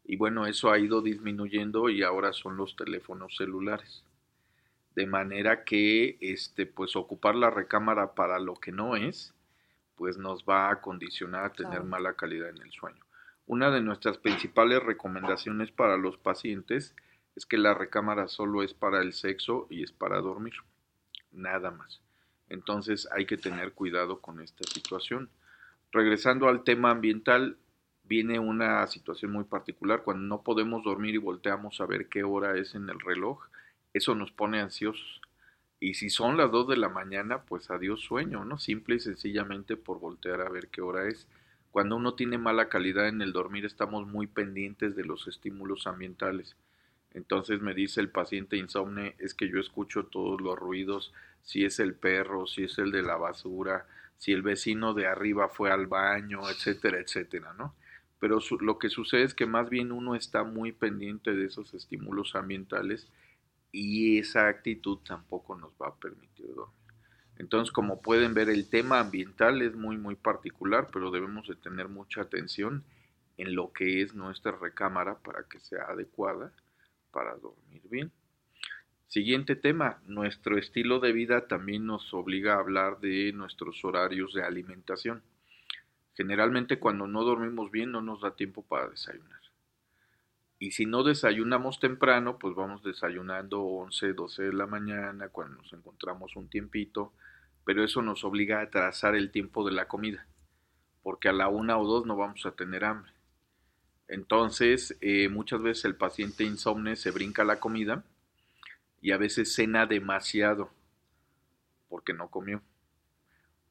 [0.07, 4.03] y bueno, eso ha ido disminuyendo y ahora son los teléfonos celulares.
[4.93, 9.33] De manera que este pues ocupar la recámara para lo que no es,
[9.95, 13.03] pues nos va a condicionar a tener mala calidad en el sueño.
[13.47, 16.95] Una de nuestras principales recomendaciones para los pacientes
[17.35, 20.53] es que la recámara solo es para el sexo y es para dormir,
[21.31, 22.01] nada más.
[22.49, 25.29] Entonces hay que tener cuidado con esta situación.
[25.91, 27.57] Regresando al tema ambiental,
[28.03, 32.57] viene una situación muy particular cuando no podemos dormir y volteamos a ver qué hora
[32.57, 33.43] es en el reloj,
[33.93, 35.21] eso nos pone ansiosos.
[35.79, 38.57] Y si son las 2 de la mañana, pues adiós sueño, ¿no?
[38.57, 41.27] Simple y sencillamente por voltear a ver qué hora es.
[41.71, 46.55] Cuando uno tiene mala calidad en el dormir, estamos muy pendientes de los estímulos ambientales.
[47.15, 51.79] Entonces me dice el paciente insomne, es que yo escucho todos los ruidos, si es
[51.79, 55.87] el perro, si es el de la basura, si el vecino de arriba fue al
[55.87, 57.73] baño, etcétera, etcétera, ¿no?
[58.19, 62.35] pero lo que sucede es que más bien uno está muy pendiente de esos estímulos
[62.35, 63.07] ambientales
[63.71, 66.75] y esa actitud tampoco nos va a permitir dormir.
[67.37, 71.89] Entonces, como pueden ver, el tema ambiental es muy, muy particular, pero debemos de tener
[71.89, 72.83] mucha atención
[73.37, 76.53] en lo que es nuestra recámara para que sea adecuada
[77.15, 78.11] para dormir bien.
[79.07, 84.43] Siguiente tema, nuestro estilo de vida también nos obliga a hablar de nuestros horarios de
[84.43, 85.23] alimentación.
[86.13, 89.39] Generalmente cuando no dormimos bien no nos da tiempo para desayunar.
[90.59, 95.71] Y si no desayunamos temprano, pues vamos desayunando 11, 12 de la mañana cuando nos
[95.71, 97.13] encontramos un tiempito,
[97.63, 100.27] pero eso nos obliga a trazar el tiempo de la comida,
[101.01, 103.14] porque a la una o dos no vamos a tener hambre.
[104.07, 108.03] Entonces, eh, muchas veces el paciente insomne se brinca la comida
[109.01, 110.71] y a veces cena demasiado
[111.89, 112.61] porque no comió.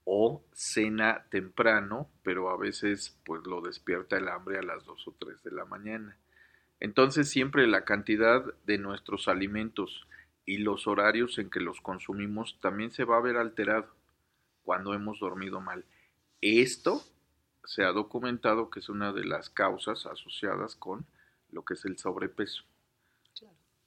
[0.04, 5.14] O cena temprano, pero a veces pues lo despierta el hambre a las 2 o
[5.18, 6.16] 3 de la mañana.
[6.80, 10.06] Entonces siempre la cantidad de nuestros alimentos
[10.44, 13.88] y los horarios en que los consumimos también se va a ver alterado
[14.62, 15.84] cuando hemos dormido mal.
[16.40, 17.02] Esto
[17.66, 21.06] se ha documentado que es una de las causas asociadas con
[21.50, 22.64] lo que es el sobrepeso.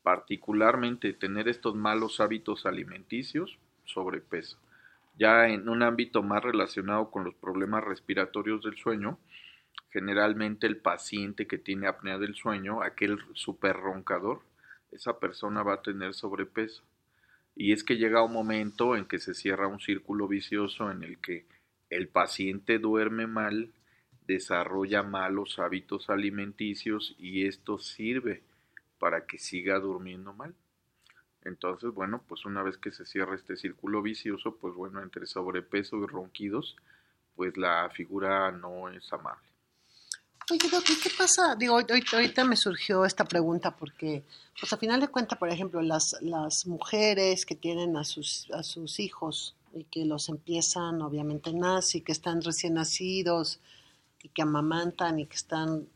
[0.03, 4.57] Particularmente tener estos malos hábitos alimenticios, sobrepeso.
[5.17, 9.19] Ya en un ámbito más relacionado con los problemas respiratorios del sueño,
[9.89, 14.41] generalmente el paciente que tiene apnea del sueño, aquel super roncador,
[14.91, 16.83] esa persona va a tener sobrepeso.
[17.55, 21.19] Y es que llega un momento en que se cierra un círculo vicioso en el
[21.19, 21.45] que
[21.89, 23.71] el paciente duerme mal,
[24.25, 28.43] desarrolla malos hábitos alimenticios y esto sirve
[28.99, 30.53] para que siga durmiendo mal.
[31.43, 35.97] Entonces, bueno, pues una vez que se cierra este círculo vicioso, pues bueno, entre sobrepeso
[35.97, 36.75] y ronquidos,
[37.35, 39.47] pues la figura no es amable.
[40.49, 41.55] Oye, qué pasa?
[41.55, 44.23] Digo, ahorita me surgió esta pregunta porque,
[44.59, 48.63] pues a final de cuentas, por ejemplo, las, las mujeres que tienen a sus, a
[48.63, 53.59] sus hijos y que los empiezan, obviamente, nazi, que están recién nacidos
[54.21, 55.87] y que amamantan y que están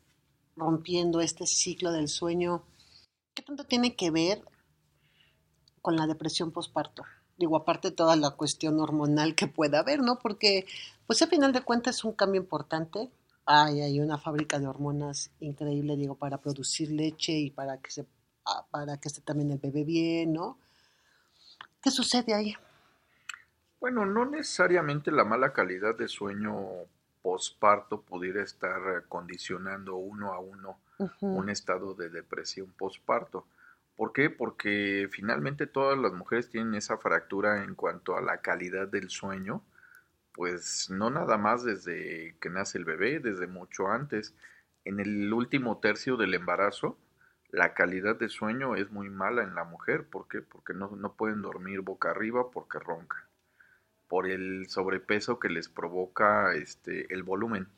[0.56, 2.64] rompiendo este ciclo del sueño,
[3.34, 4.44] ¿qué tanto tiene que ver
[5.82, 7.04] con la depresión postparto?
[7.38, 10.20] Digo, aparte toda la cuestión hormonal que pueda haber, ¿no?
[10.20, 10.66] Porque,
[11.08, 13.10] pues a final de cuentas es un cambio importante
[13.46, 18.06] hay una fábrica de hormonas increíble, digo, para producir leche y para que se
[18.46, 20.58] ah, para que esté también el bebé bien, ¿no?
[21.82, 22.56] ¿Qué sucede ahí?
[23.82, 26.56] Bueno, no necesariamente la mala calidad de sueño
[27.22, 30.80] posparto pudiera estar condicionando uno a uno
[31.20, 33.46] un estado de depresión posparto.
[33.98, 34.30] ¿Por qué?
[34.30, 39.62] Porque finalmente todas las mujeres tienen esa fractura en cuanto a la calidad del sueño
[40.34, 44.34] pues no nada más desde que nace el bebé, desde mucho antes.
[44.86, 46.98] En el último tercio del embarazo,
[47.50, 50.06] la calidad de sueño es muy mala en la mujer.
[50.06, 50.42] ¿Por qué?
[50.42, 53.31] Porque no, no pueden dormir boca arriba porque roncan.
[54.12, 57.70] Por el sobrepeso que les provoca este, el volumen.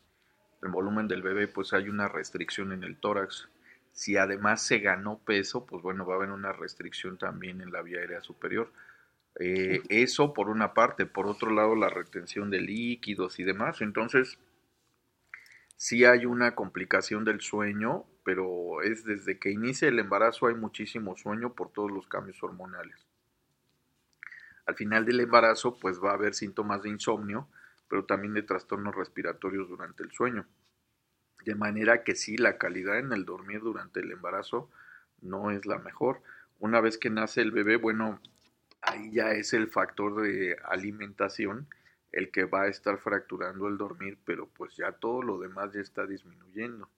[0.64, 3.50] El volumen del bebé, pues hay una restricción en el tórax.
[3.92, 7.84] Si además se ganó peso, pues bueno, va a haber una restricción también en la
[7.84, 8.72] vía aérea superior.
[9.40, 13.82] Eh, eso por una parte, por otro lado la retención de líquidos y demás.
[13.82, 14.40] Entonces,
[15.76, 21.16] sí hay una complicación del sueño, pero es desde que inicia el embarazo hay muchísimo
[21.16, 23.06] sueño por todos los cambios hormonales.
[24.66, 27.48] Al final del embarazo, pues va a haber síntomas de insomnio,
[27.90, 30.46] pero también de trastornos respiratorios durante el sueño.
[31.46, 34.70] De manera que sí, la calidad en el dormir durante el embarazo
[35.22, 36.22] no es la mejor.
[36.60, 38.22] Una vez que nace el bebé, bueno,
[38.82, 41.68] ahí ya es el factor de alimentación
[42.14, 45.82] el que va a estar fracturando el dormir, pero pues ya todo lo demás ya
[45.82, 46.90] está disminuyendo.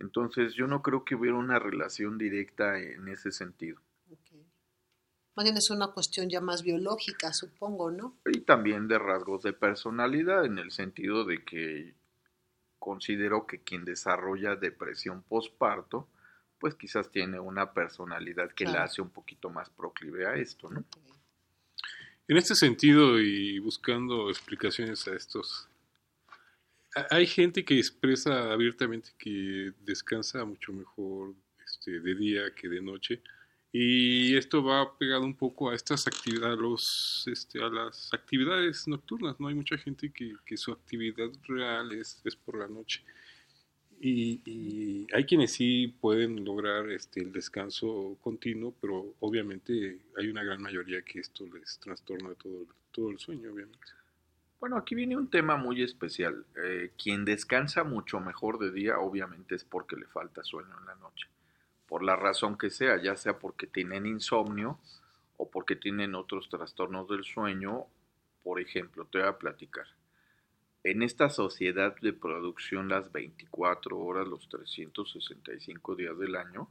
[0.00, 3.80] Entonces yo no creo que hubiera una relación directa en ese sentido.
[5.36, 8.16] Más bien es una cuestión ya más biológica, supongo, ¿no?
[8.24, 11.94] Y también de rasgos de personalidad, en el sentido de que
[12.78, 16.08] considero que quien desarrolla depresión postparto,
[16.58, 20.84] pues quizás tiene una personalidad que la hace un poquito más proclive a esto, ¿no?
[22.28, 25.68] En este sentido y buscando explicaciones a estos,
[27.10, 31.34] hay gente que expresa abiertamente que descansa mucho mejor
[31.64, 33.22] este, de día que de noche
[33.78, 39.38] y esto va pegado un poco a estas actividades, los, este, a las actividades nocturnas,
[39.38, 39.48] ¿no?
[39.48, 43.02] Hay mucha gente que, que su actividad real es, es por la noche.
[44.00, 50.62] Y, hay quienes sí pueden lograr este, el descanso continuo, pero obviamente hay una gran
[50.62, 53.88] mayoría que esto les trastorna todo, todo el sueño, obviamente.
[54.58, 56.46] Bueno, aquí viene un tema muy especial.
[56.64, 60.94] Eh, quien descansa mucho mejor de día, obviamente es porque le falta sueño en la
[60.94, 61.28] noche.
[61.86, 64.78] Por la razón que sea, ya sea porque tienen insomnio
[65.36, 67.86] o porque tienen otros trastornos del sueño
[68.42, 69.86] Por ejemplo, te voy a platicar.
[70.84, 76.68] En esta sociedad de producción las 24 horas, los 365 días del año,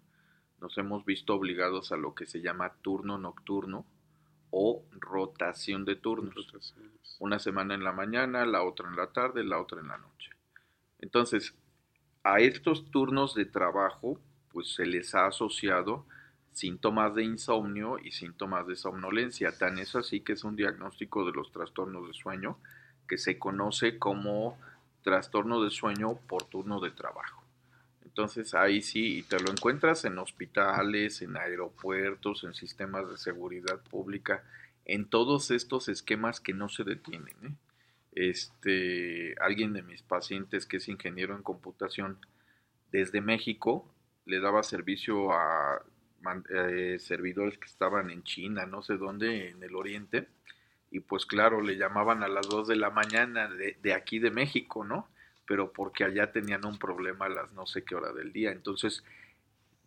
[0.62, 3.86] nos hemos visto obligados a lo que se llama turno nocturno
[4.52, 6.48] o rotación de turnos.
[7.20, 10.32] Una semana en la mañana, la otra en la tarde, la otra en la noche.
[11.00, 11.54] Entonces,
[12.24, 14.18] a estos turnos de trabajo,
[14.56, 16.06] pues se les ha asociado
[16.54, 19.52] síntomas de insomnio y síntomas de somnolencia.
[19.52, 22.58] Tan es así que es un diagnóstico de los trastornos de sueño
[23.06, 24.58] que se conoce como
[25.04, 27.44] trastorno de sueño por turno de trabajo.
[28.06, 33.82] Entonces ahí sí, y te lo encuentras en hospitales, en aeropuertos, en sistemas de seguridad
[33.90, 34.42] pública,
[34.86, 37.36] en todos estos esquemas que no se detienen.
[37.44, 37.56] ¿eh?
[38.14, 42.20] Este, alguien de mis pacientes que es ingeniero en computación
[42.94, 43.92] desde México
[44.26, 45.82] le daba servicio a
[46.50, 50.28] eh, servidores que estaban en China, no sé dónde, en el oriente,
[50.92, 54.32] y pues claro, le llamaban a las 2 de la mañana de, de, aquí de
[54.32, 55.08] México, ¿no?
[55.46, 58.52] Pero porque allá tenían un problema a las no sé qué hora del día.
[58.52, 59.04] Entonces,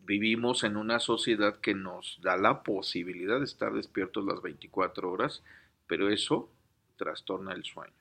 [0.05, 5.43] vivimos en una sociedad que nos da la posibilidad de estar despiertos las 24 horas,
[5.87, 6.49] pero eso
[6.97, 7.93] trastorna el sueño.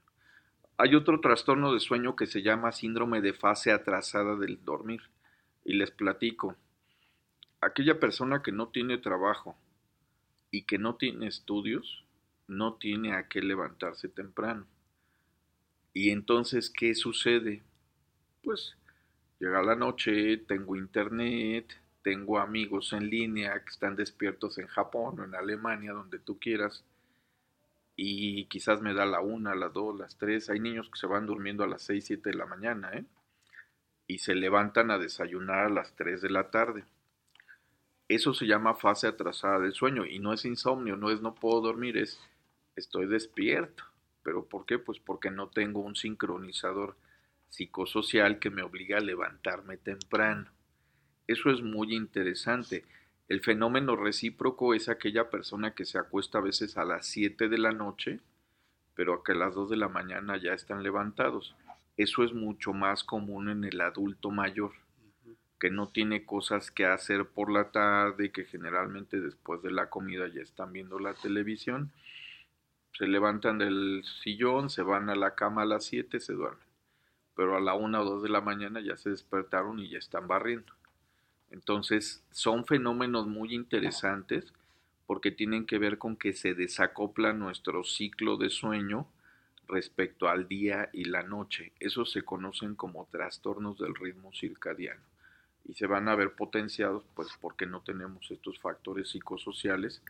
[0.76, 5.03] Hay otro trastorno de sueño que se llama síndrome de fase atrasada del dormir.
[5.69, 6.57] Y les platico.
[7.61, 9.55] Aquella persona que no tiene trabajo
[10.51, 12.07] y que no tiene estudios,
[12.47, 14.66] no tiene a qué levantarse temprano.
[15.93, 17.62] Y entonces, ¿qué sucede?
[18.43, 18.79] Pues
[19.41, 25.25] llega la noche, tengo internet, tengo amigos en línea que están despiertos en Japón o
[25.25, 26.83] en Alemania, donde tú quieras,
[27.95, 30.49] y quizás me da la una, las dos, las tres.
[30.49, 33.05] Hay niños que se van durmiendo a las seis, siete de la mañana, ¿eh?
[34.09, 36.84] Y se levantan a desayunar a las tres de la tarde.
[38.09, 41.61] Eso se llama fase atrasada del sueño y no es insomnio, no es no puedo
[41.61, 42.18] dormir, es
[42.74, 43.84] estoy despierto.
[44.22, 44.78] ¿Pero por qué?
[44.78, 46.96] Pues porque no tengo un sincronizador
[47.48, 50.50] psicosocial que me obliga a levantarme temprano.
[51.26, 52.84] Eso es muy interesante.
[53.28, 57.59] El fenómeno recíproco es aquella persona que se acuesta a veces a las 7 de
[57.59, 58.20] la noche,
[58.94, 61.54] pero que a las 2 de la mañana ya están levantados.
[61.99, 64.72] Eso es mucho más común en el adulto mayor,
[65.61, 70.26] que no tiene cosas que hacer por la tarde, que generalmente después de la comida
[70.28, 71.92] ya están viendo la televisión
[72.99, 76.66] se levantan del sillón, se van a la cama a las 7, se duermen.
[77.36, 80.26] Pero a la 1 o 2 de la mañana ya se despertaron y ya están
[80.26, 80.72] barriendo.
[81.51, 84.53] Entonces, son fenómenos muy interesantes
[85.07, 89.07] porque tienen que ver con que se desacopla nuestro ciclo de sueño
[89.69, 91.73] respecto al día y la noche.
[91.79, 95.03] Esos se conocen como trastornos del ritmo circadiano
[95.64, 100.03] y se van a ver potenciados pues porque no tenemos estos factores psicosociales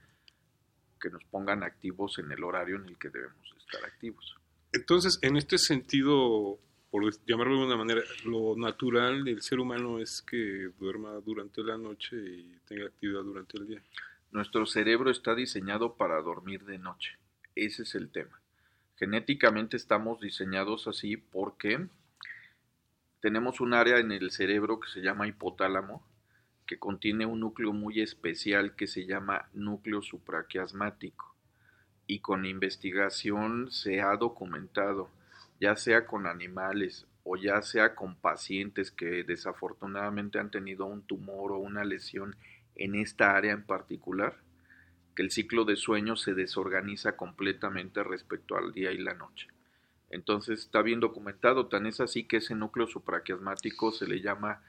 [1.00, 4.36] que nos pongan activos en el horario en el que debemos estar activos.
[4.72, 6.58] Entonces, en este sentido,
[6.90, 11.76] por llamarlo de una manera, lo natural del ser humano es que duerma durante la
[11.76, 13.82] noche y tenga actividad durante el día.
[14.30, 17.16] Nuestro cerebro está diseñado para dormir de noche.
[17.54, 18.40] Ese es el tema.
[18.98, 21.86] Genéticamente estamos diseñados así porque
[23.20, 26.04] tenemos un área en el cerebro que se llama hipotálamo,
[26.66, 31.32] que contiene un núcleo muy especial que se llama núcleo supraquiasmático
[32.08, 35.10] y con investigación se ha documentado,
[35.60, 41.52] ya sea con animales o ya sea con pacientes que desafortunadamente han tenido un tumor
[41.52, 42.34] o una lesión
[42.74, 44.38] en esta área en particular,
[45.18, 49.48] que el ciclo de sueño se desorganiza completamente respecto al día y la noche.
[50.10, 54.62] Entonces está bien documentado, tan es así que ese núcleo supraquiasmático se le llama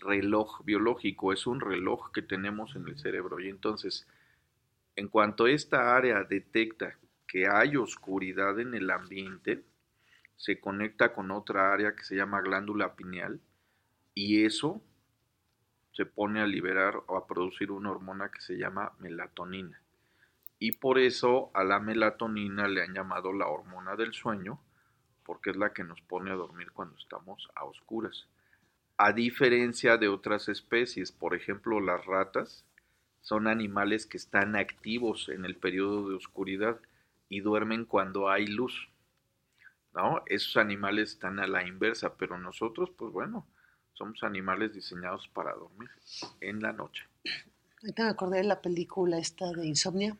[0.00, 3.40] reloj biológico, es un reloj que tenemos en el cerebro.
[3.40, 4.06] Y entonces,
[4.94, 9.64] en cuanto esta área detecta que hay oscuridad en el ambiente,
[10.36, 13.40] se conecta con otra área que se llama glándula pineal
[14.12, 14.82] y eso
[15.92, 19.80] se pone a liberar o a producir una hormona que se llama melatonina.
[20.58, 24.60] Y por eso a la melatonina le han llamado la hormona del sueño,
[25.24, 28.28] porque es la que nos pone a dormir cuando estamos a oscuras
[28.96, 32.64] a diferencia de otras especies, por ejemplo las ratas,
[33.20, 36.78] son animales que están activos en el periodo de oscuridad
[37.28, 38.88] y duermen cuando hay luz.
[39.94, 40.22] ¿No?
[40.26, 43.46] Esos animales están a la inversa, pero nosotros, pues bueno,
[43.92, 45.88] somos animales diseñados para dormir
[46.40, 47.04] en la noche.
[47.80, 50.16] Ahorita me acordé de la película esta de Insomnia,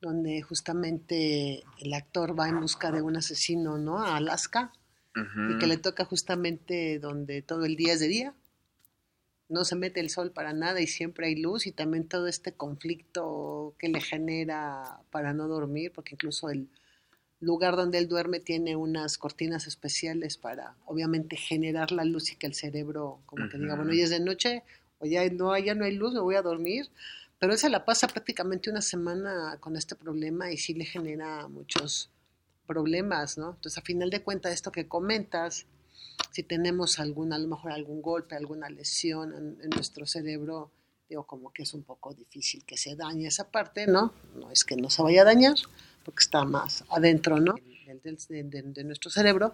[0.00, 3.98] donde justamente el actor va en busca de un asesino, ¿no?
[3.98, 4.72] A Alaska
[5.14, 8.34] y que le toca justamente donde todo el día es de día,
[9.48, 12.52] no se mete el sol para nada y siempre hay luz y también todo este
[12.52, 16.68] conflicto que le genera para no dormir, porque incluso el,
[17.40, 22.46] lugar donde él duerme tiene unas cortinas especiales para, obviamente, generar la luz y que
[22.46, 24.62] el cerebro, como que diga, bueno, ya es de noche,
[24.98, 26.88] o ya no, ya no hay luz, me voy a dormir.
[27.38, 31.48] Pero él se la pasa prácticamente una semana con este problema y sí le genera
[31.48, 32.10] muchos
[32.66, 33.50] problemas, ¿no?
[33.50, 35.66] Entonces, a final de cuentas, esto que comentas,
[36.32, 40.70] si tenemos alguna, a lo mejor algún golpe, alguna lesión en, en nuestro cerebro,
[41.08, 44.12] digo, como que es un poco difícil que se dañe esa parte, ¿no?
[44.34, 45.56] No es que no se vaya a dañar,
[46.04, 47.54] porque está más adentro, ¿no?
[48.02, 49.52] De, de, nuestro cerebro,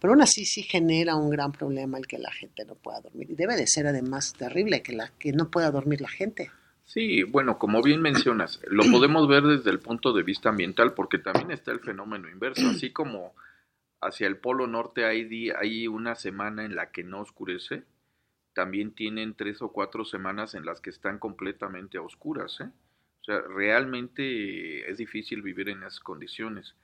[0.00, 3.30] pero aún así sí genera un gran problema el que la gente no pueda dormir.
[3.30, 6.50] Y debe de ser además terrible que, la, que no pueda dormir la gente.
[6.84, 11.18] Sí, bueno, como bien mencionas, lo podemos ver desde el punto de vista ambiental, porque
[11.18, 13.34] también está el fenómeno inverso, así como
[14.00, 17.84] hacia el polo norte hay, hay una semana en la que no oscurece,
[18.52, 22.70] también tienen tres o cuatro semanas en las que están completamente a oscuras, ¿eh?
[23.20, 26.74] O sea, realmente es difícil vivir en esas condiciones.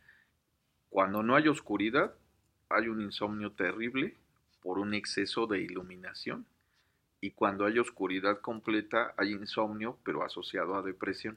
[0.88, 2.14] Cuando no hay oscuridad,
[2.70, 4.16] hay un insomnio terrible
[4.62, 6.46] por un exceso de iluminación.
[7.20, 11.36] Y cuando hay oscuridad completa, hay insomnio, pero asociado a depresión.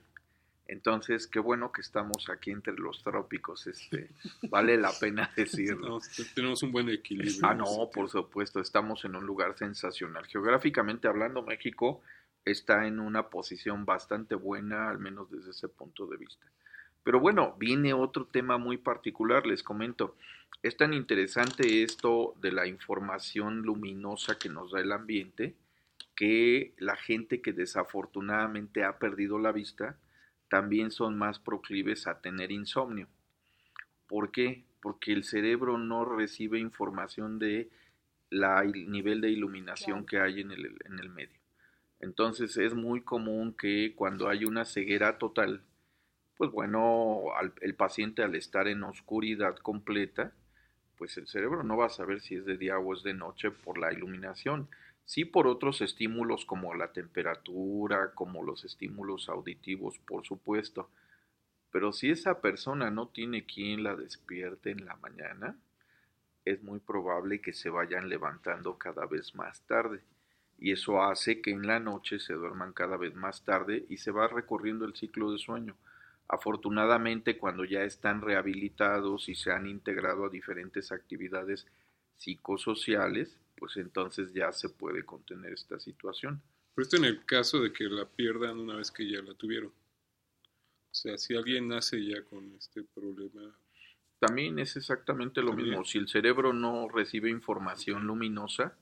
[0.66, 4.10] Entonces, qué bueno que estamos aquí entre los trópicos, este,
[4.50, 6.00] vale la pena decirlo.
[6.34, 7.40] tenemos un buen equilibrio.
[7.44, 10.26] Ah, no, por supuesto, estamos en un lugar sensacional.
[10.26, 12.02] Geográficamente hablando, México
[12.46, 16.46] está en una posición bastante buena, al menos desde ese punto de vista.
[17.04, 20.16] Pero bueno, viene otro tema muy particular, les comento.
[20.62, 25.56] Es tan interesante esto de la información luminosa que nos da el ambiente,
[26.16, 29.98] que la gente que desafortunadamente ha perdido la vista,
[30.50, 33.08] también son más proclives a tener insomnio.
[34.08, 34.66] ¿Por qué?
[34.82, 37.70] Porque el cerebro no recibe información de
[38.30, 41.40] la nivel de iluminación que hay en el, en el medio.
[42.00, 45.62] Entonces es muy común que cuando hay una ceguera total,
[46.38, 47.24] pues bueno,
[47.62, 50.34] el paciente al estar en oscuridad completa,
[50.98, 53.52] pues el cerebro no va a saber si es de día o es de noche
[53.52, 54.68] por la iluminación.
[55.06, 60.90] Sí por otros estímulos como la temperatura, como los estímulos auditivos, por supuesto.
[61.72, 65.58] Pero si esa persona no tiene quien la despierte en la mañana,
[66.46, 70.02] es muy probable que se vayan levantando cada vez más tarde
[70.60, 74.12] y eso hace que en la noche se duerman cada vez más tarde y se
[74.12, 75.76] va recorriendo el ciclo de sueño.
[76.28, 81.68] Afortunadamente, cuando ya están rehabilitados y se han integrado a diferentes actividades
[82.18, 86.42] psicosociales, pues entonces ya se puede contener esta situación.
[86.74, 89.70] Pero esto en el caso de que la pierdan una vez que ya la tuvieron.
[89.70, 93.56] O sea, si alguien nace ya con este problema.
[94.20, 95.84] También es exactamente lo mismo.
[95.84, 98.78] Si el cerebro no recibe información luminosa,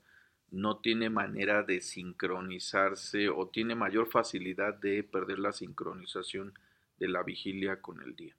[0.50, 6.52] no tiene manera de sincronizarse o tiene mayor facilidad de perder la sincronización
[6.98, 8.36] de la vigilia con el día.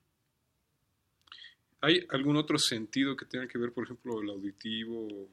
[1.82, 5.28] ¿Hay algún otro sentido que tenga que ver, por ejemplo, el auditivo?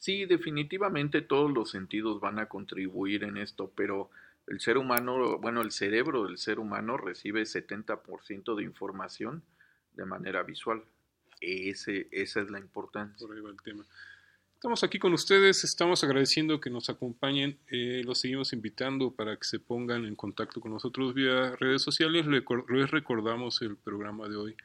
[0.00, 4.08] Sí, definitivamente todos los sentidos van a contribuir en esto, pero
[4.46, 9.42] el ser humano, bueno, el cerebro del ser humano recibe 70% de información
[9.92, 10.82] de manera visual.
[11.42, 13.26] Ese, esa es la importancia.
[13.26, 13.84] Por ahí va el tema.
[14.54, 19.44] Estamos aquí con ustedes, estamos agradeciendo que nos acompañen, eh, los seguimos invitando para que
[19.44, 22.26] se pongan en contacto con nosotros vía redes sociales.
[22.26, 24.56] Les recordamos el programa de hoy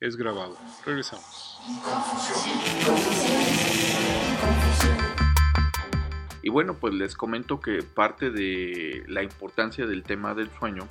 [0.00, 0.56] es grabado.
[0.86, 1.60] Regresamos.
[6.42, 10.88] Y bueno, pues les comento que parte de la importancia del tema del sueño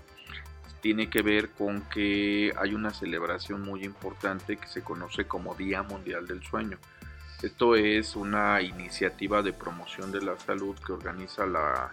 [0.82, 5.82] tiene que ver con que hay una celebración muy importante que se conoce como Día
[5.82, 6.78] Mundial del Sueño.
[7.42, 11.92] Esto es una iniciativa de promoción de la salud que organiza la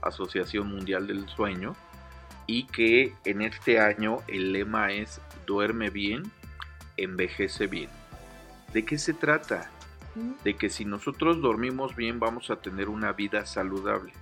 [0.00, 1.76] Asociación Mundial del Sueño
[2.46, 6.32] y que en este año el lema es Duerme bien,
[6.96, 7.90] envejece bien.
[8.72, 9.70] ¿De qué se trata?
[10.44, 14.12] De que si nosotros dormimos bien vamos a tener una vida saludable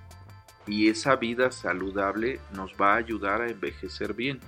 [0.66, 4.40] y esa vida saludable nos va a ayudar a envejecer bien.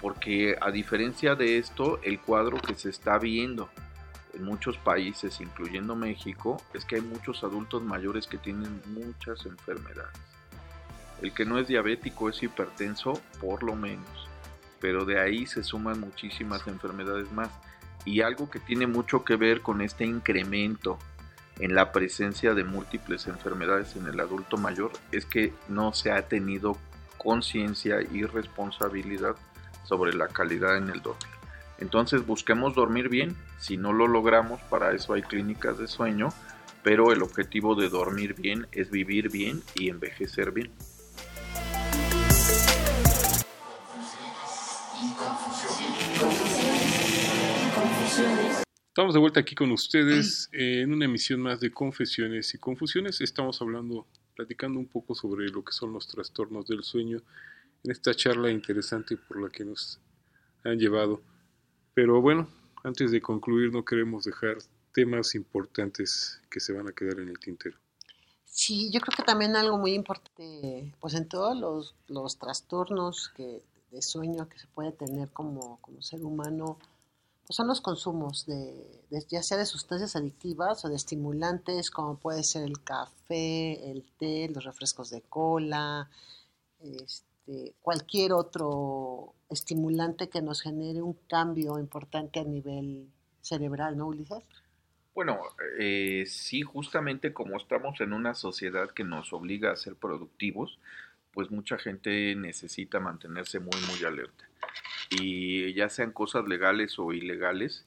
[0.00, 3.68] Porque a diferencia de esto, el cuadro que se está viendo
[4.34, 10.16] en muchos países, incluyendo México, es que hay muchos adultos mayores que tienen muchas enfermedades.
[11.20, 14.21] El que no es diabético es hipertenso, por lo menos,
[14.82, 17.48] pero de ahí se suman muchísimas enfermedades más.
[18.04, 20.98] Y algo que tiene mucho que ver con este incremento
[21.60, 26.26] en la presencia de múltiples enfermedades en el adulto mayor es que no se ha
[26.26, 26.76] tenido
[27.16, 29.36] conciencia y responsabilidad
[29.84, 31.28] sobre la calidad en el dormir.
[31.78, 36.30] Entonces busquemos dormir bien, si no lo logramos, para eso hay clínicas de sueño,
[36.82, 40.72] pero el objetivo de dormir bien es vivir bien y envejecer bien.
[48.92, 53.22] Estamos de vuelta aquí con ustedes en una emisión más de Confesiones y Confusiones.
[53.22, 57.22] Estamos hablando, platicando un poco sobre lo que son los trastornos del sueño
[57.84, 59.98] en esta charla interesante por la que nos
[60.62, 61.22] han llevado.
[61.94, 62.50] Pero bueno,
[62.84, 64.58] antes de concluir no queremos dejar
[64.92, 67.78] temas importantes que se van a quedar en el tintero.
[68.44, 73.62] Sí, yo creo que también algo muy importante, pues en todos los, los trastornos que,
[73.90, 76.78] de sueño que se puede tener como, como ser humano,
[77.46, 82.42] pues son los consumos de, ya sea de sustancias adictivas o de estimulantes, como puede
[82.44, 86.08] ser el café, el té, los refrescos de cola,
[86.80, 93.08] este, cualquier otro estimulante que nos genere un cambio importante a nivel
[93.40, 94.44] cerebral, ¿no, Ulises?
[95.14, 95.40] Bueno,
[95.78, 100.78] eh, sí, justamente como estamos en una sociedad que nos obliga a ser productivos,
[101.32, 104.48] pues mucha gente necesita mantenerse muy, muy alerta.
[105.20, 107.86] Y ya sean cosas legales o ilegales,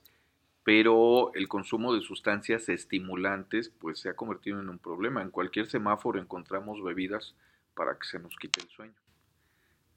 [0.64, 5.22] pero el consumo de sustancias estimulantes pues se ha convertido en un problema.
[5.22, 7.36] En cualquier semáforo encontramos bebidas
[7.74, 8.96] para que se nos quite el sueño.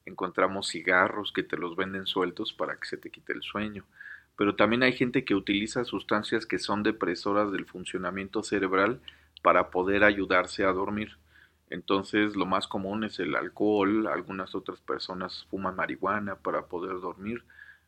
[0.04, 3.84] Encontramos cigarros que te los venden sueltos para que se te quite el sueño
[4.38, 9.00] pero también hay gente que utiliza sustancias que son depresoras del funcionamiento cerebral
[9.42, 11.18] para poder ayudarse a dormir.
[11.70, 17.44] Entonces lo más común es el alcohol, algunas otras personas fuman marihuana para poder dormir,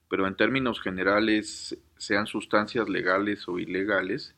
[0.09, 4.35] pero en términos generales, sean sustancias legales o ilegales,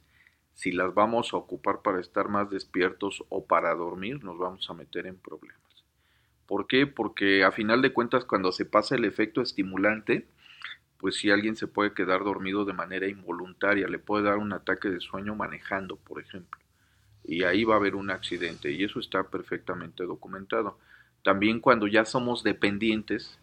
[0.55, 4.75] si las vamos a ocupar para estar más despiertos o para dormir, nos vamos a
[4.75, 5.59] meter en problemas.
[6.47, 6.87] ¿Por qué?
[6.87, 10.27] Porque a final de cuentas cuando se pasa el efecto estimulante,
[10.99, 14.89] pues si alguien se puede quedar dormido de manera involuntaria, le puede dar un ataque
[14.89, 16.61] de sueño manejando, por ejemplo,
[17.25, 20.79] y ahí va a haber un accidente, y eso está perfectamente documentado.
[21.23, 23.39] También cuando ya somos dependientes,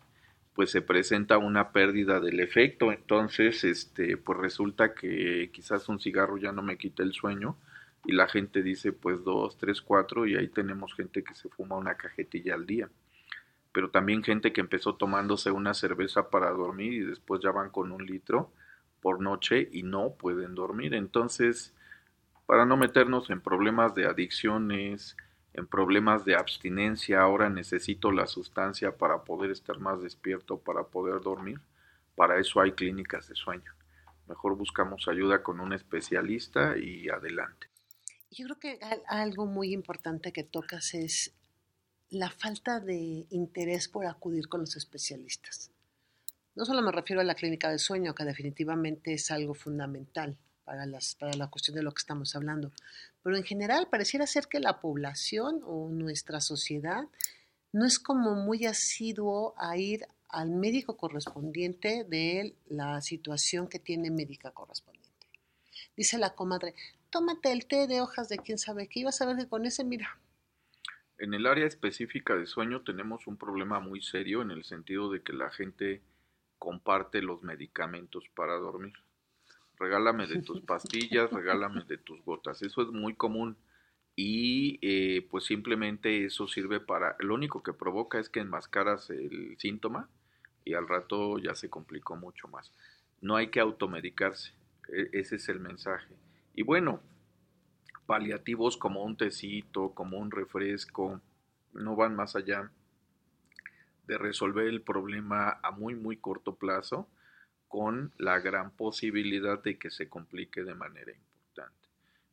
[0.53, 6.37] pues se presenta una pérdida del efecto, entonces, este, pues resulta que quizás un cigarro
[6.37, 7.57] ya no me quita el sueño,
[8.05, 11.75] y la gente dice pues dos, tres, cuatro, y ahí tenemos gente que se fuma
[11.77, 12.89] una cajetilla al día
[13.71, 17.91] pero también gente que empezó tomándose una cerveza para dormir y después ya van con
[17.91, 18.51] un litro
[19.01, 20.93] por noche y no pueden dormir.
[20.93, 21.73] Entonces,
[22.49, 25.15] para no meternos en problemas de adicciones,
[25.53, 31.21] en problemas de abstinencia, ahora necesito la sustancia para poder estar más despierto, para poder
[31.21, 31.61] dormir.
[32.15, 33.71] Para eso hay clínicas de sueño.
[34.27, 37.67] Mejor buscamos ayuda con un especialista y adelante.
[38.31, 41.35] Yo creo que algo muy importante que tocas es
[42.09, 45.69] la falta de interés por acudir con los especialistas.
[46.55, 50.35] No solo me refiero a la clínica del sueño, que definitivamente es algo fundamental
[50.69, 52.71] para, las, para la cuestión de lo que estamos hablando,
[53.23, 57.05] pero en general pareciera ser que la población o nuestra sociedad
[57.71, 64.11] no es como muy asiduo a ir al médico correspondiente de la situación que tiene
[64.11, 65.09] médica correspondiente.
[65.97, 66.75] Dice la comadre,
[67.09, 69.83] tómate el té de hojas de quién sabe qué, ibas a ver que con ese,
[69.83, 70.19] mira,
[71.17, 75.23] en el área específica de sueño tenemos un problema muy serio en el sentido de
[75.23, 76.03] que la gente
[76.59, 78.93] comparte los medicamentos para dormir.
[79.79, 82.61] Regálame de tus pastillas, regálame de tus gotas.
[82.61, 83.55] Eso es muy común
[84.15, 87.15] y eh, pues simplemente eso sirve para...
[87.19, 90.09] Lo único que provoca es que enmascaras el síntoma
[90.65, 92.73] y al rato ya se complicó mucho más.
[93.21, 94.51] No hay que automedicarse.
[94.89, 96.13] E, ese es el mensaje.
[96.53, 96.99] Y bueno,
[98.05, 101.21] paliativos como un tecito, como un refresco,
[101.71, 102.69] no van más allá
[104.07, 107.07] de resolver el problema a muy muy corto plazo
[107.69, 111.87] con la gran posibilidad de que se complique de manera importante.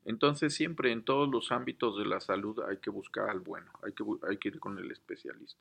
[0.04, 3.92] Entonces siempre en todos los ámbitos de la salud hay que buscar al bueno, hay
[3.92, 5.60] que, hay que ir con el especialista.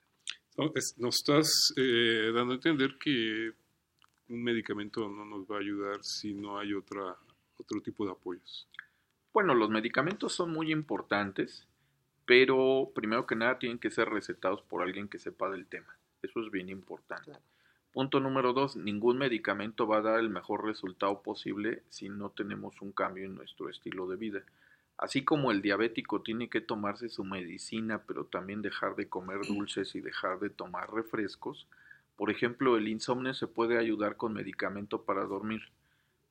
[0.98, 3.52] Nos estás eh, dando a entender que
[4.30, 7.18] un medicamento no nos va a ayudar si no hay otra,
[7.58, 8.68] otro tipo de apoyos.
[9.34, 11.68] Bueno, los medicamentos son muy importantes,
[12.26, 15.98] pero primero que nada tienen que ser recetados por alguien que sepa del tema.
[16.22, 17.34] Eso es bien importante.
[17.96, 22.82] Punto número dos, ningún medicamento va a dar el mejor resultado posible si no tenemos
[22.82, 24.44] un cambio en nuestro estilo de vida.
[24.98, 29.96] Así como el diabético tiene que tomarse su medicina, pero también dejar de comer dulces
[29.96, 31.68] y dejar de tomar refrescos,
[32.18, 35.62] por ejemplo, el insomnio se puede ayudar con medicamento para dormir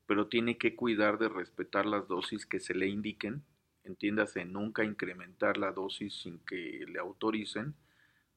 [0.06, 3.42] pero tiene que cuidar de respetar las dosis que se le indiquen,
[3.84, 7.74] entiéndase, nunca incrementar la dosis sin que le autoricen,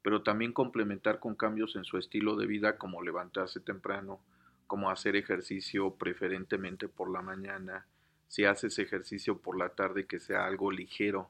[0.01, 4.19] pero también complementar con cambios en su estilo de vida como levantarse temprano,
[4.67, 7.85] como hacer ejercicio preferentemente por la mañana,
[8.27, 11.29] si haces ejercicio por la tarde que sea algo ligero,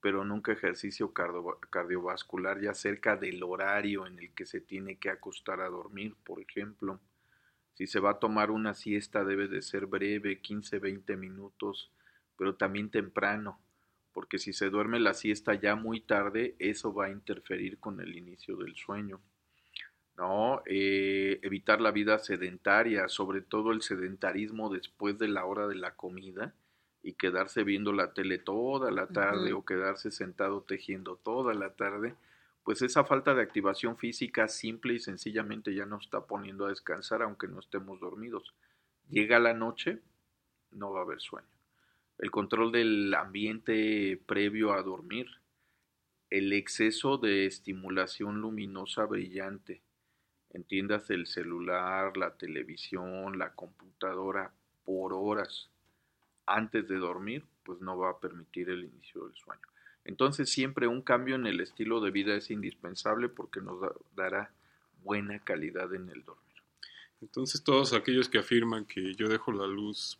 [0.00, 5.62] pero nunca ejercicio cardiovascular ya cerca del horario en el que se tiene que acostar
[5.62, 7.00] a dormir, por ejemplo.
[7.72, 11.90] Si se va a tomar una siesta debe de ser breve, 15, 20 minutos,
[12.36, 13.58] pero también temprano,
[14.14, 18.16] porque si se duerme la siesta ya muy tarde, eso va a interferir con el
[18.16, 19.20] inicio del sueño.
[20.16, 20.62] ¿no?
[20.66, 25.96] Eh, evitar la vida sedentaria, sobre todo el sedentarismo después de la hora de la
[25.96, 26.54] comida
[27.02, 32.14] y quedarse viendo la tele toda la tarde o quedarse sentado tejiendo toda la tarde,
[32.62, 37.20] pues esa falta de activación física simple y sencillamente ya nos está poniendo a descansar
[37.22, 38.54] aunque no estemos dormidos.
[39.10, 40.00] Llega la noche,
[40.70, 41.53] no va a haber sueño.
[42.18, 45.26] El control del ambiente previo a dormir,
[46.30, 49.82] el exceso de estimulación luminosa brillante,
[50.50, 54.52] entiendas el celular, la televisión, la computadora
[54.84, 55.68] por horas
[56.46, 59.62] antes de dormir, pues no va a permitir el inicio del sueño.
[60.04, 63.78] Entonces siempre un cambio en el estilo de vida es indispensable porque nos
[64.14, 64.52] dará
[65.02, 66.44] buena calidad en el dormir.
[67.20, 70.18] Entonces todos aquellos que afirman que yo dejo la luz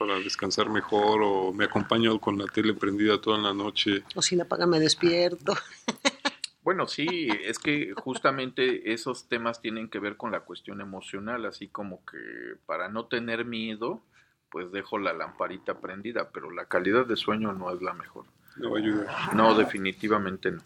[0.00, 4.02] para descansar mejor o me acompaño con la tele prendida toda la noche.
[4.14, 5.54] O si la apaga me despierto.
[6.62, 7.06] Bueno, sí,
[7.42, 12.18] es que justamente esos temas tienen que ver con la cuestión emocional, así como que
[12.66, 14.02] para no tener miedo,
[14.50, 18.26] pues dejo la lamparita prendida, pero la calidad de sueño no es la mejor.
[18.56, 19.30] No ayuda.
[19.34, 20.62] No, definitivamente no.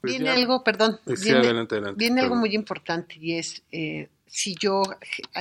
[0.00, 0.98] Pues viene algo, perdón,
[1.96, 4.82] viene, algo muy importante y es eh, si yo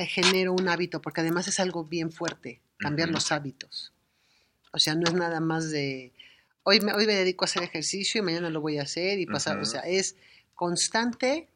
[0.07, 3.93] genero un hábito, porque además es algo bien fuerte, cambiar los hábitos.
[4.71, 6.11] O sea, no es nada más de
[6.63, 9.25] hoy me, hoy me dedico a hacer ejercicio y mañana lo voy a hacer y
[9.25, 10.15] pasar, o sea, es
[10.55, 11.49] constante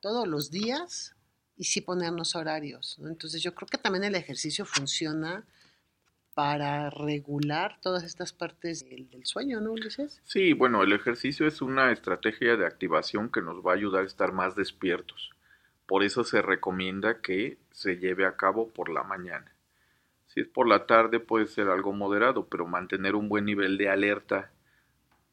[0.00, 1.14] todos los días
[1.56, 2.98] y sí ponernos horarios.
[3.04, 5.44] Entonces yo creo que también el ejercicio funciona
[6.34, 10.20] para regular todas estas partes del, sueño, ¿no, Ulises?
[10.24, 14.06] Sí, bueno, el ejercicio es una estrategia de activación que nos va a ayudar a
[14.06, 15.30] estar más despiertos.
[15.86, 19.52] Por eso se recomienda que se lleve a cabo por la mañana.
[20.32, 23.90] Si es por la tarde puede ser algo moderado, pero mantener un buen nivel de
[23.90, 24.50] alerta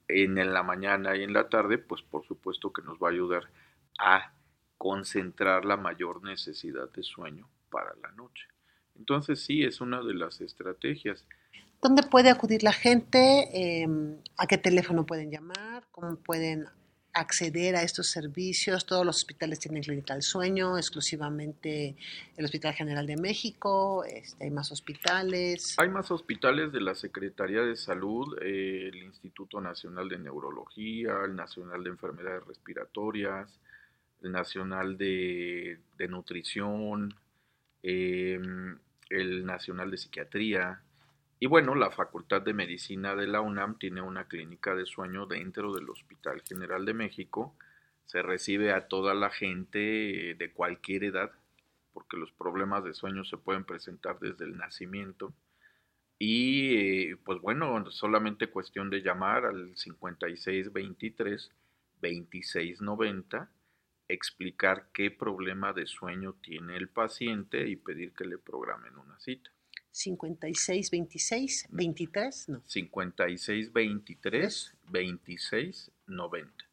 [0.09, 3.43] en, la mañana y en la tarde, pues por supuesto que nos va a ayudar
[3.97, 4.33] a
[4.77, 8.47] concentrar la mayor necesidad de sueño para la noche.
[8.97, 11.25] Entonces sí, es una de las estrategias.
[11.81, 13.47] ¿Dónde puede acudir la gente?
[13.53, 15.87] Em, ¿A qué teléfono pueden llamar?
[15.91, 16.65] ¿Cómo pueden
[17.13, 18.85] acceder a estos servicios.
[18.85, 21.95] Todos los hospitales tienen clínica del sueño, exclusivamente
[22.37, 25.75] el Hospital General de México, este, hay más hospitales.
[25.77, 31.35] Hay más hospitales de la Secretaría de Salud, eh, el Instituto Nacional de Neurología, el
[31.35, 33.59] Nacional de Enfermedades Respiratorias,
[34.21, 35.79] el Nacional de,
[36.09, 37.13] Nutrición,
[37.83, 38.77] em,
[39.09, 40.81] el Nacional de Psiquiatría,
[41.41, 45.73] y bueno, la Facultad de Medicina de la UNAM tiene una clínica de sueño dentro
[45.73, 47.55] del Hospital General de México.
[48.05, 51.31] Se recibe a toda la gente de cualquier edad,
[51.93, 55.33] porque los problemas de sueño se pueden presentar desde el nacimiento.
[56.17, 56.75] Y
[57.11, 61.51] eh, pues bueno, solamente cuestión de llamar al 5623
[62.01, 63.49] 2690,
[64.09, 69.51] explicar qué problema de sueño tiene el paciente y pedir que le programen una cita.
[69.91, 72.61] 56, 26, 23, no.
[72.65, 76.65] 56, 23, 26, 90.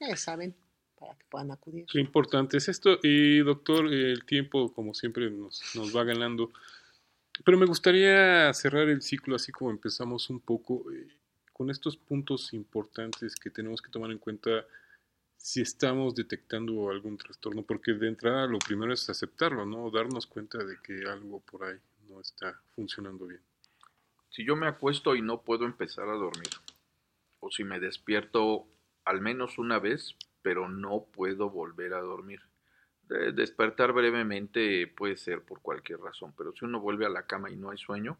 [0.00, 0.54] Ya saben,
[0.98, 1.86] para que puedan acudir.
[1.86, 2.98] Qué importante es esto.
[3.02, 6.50] Y doctor, el tiempo, como siempre, nos, nos va ganando.
[7.44, 11.08] Pero me gustaría cerrar el ciclo así como empezamos un poco eh,
[11.52, 14.66] con estos puntos importantes que tenemos que tomar en cuenta
[15.36, 19.90] si estamos detectando algún trastorno, porque de entrada lo primero es aceptarlo, ¿no?
[19.90, 21.78] Darnos cuenta de que algo por ahí
[22.10, 23.40] no está funcionando bien.
[24.30, 26.50] Si yo me acuesto y no puedo empezar a dormir,
[27.40, 28.66] o si me despierto
[29.04, 32.40] al menos una vez, pero no puedo volver a dormir.
[33.08, 37.56] despertar brevemente puede ser por cualquier razón, pero si uno vuelve a la cama y
[37.56, 38.18] no hay sueño,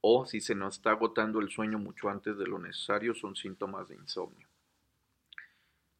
[0.00, 3.88] o si se nos está agotando el sueño mucho antes de lo necesario, son síntomas
[3.88, 4.48] de insomnio.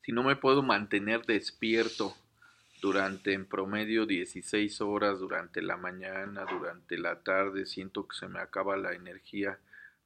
[0.03, 2.15] Si no me puedo mantener despierto
[2.81, 8.39] durante en promedio 16 horas durante la mañana, durante la tarde, siento que se me
[8.39, 9.59] acaba la energía,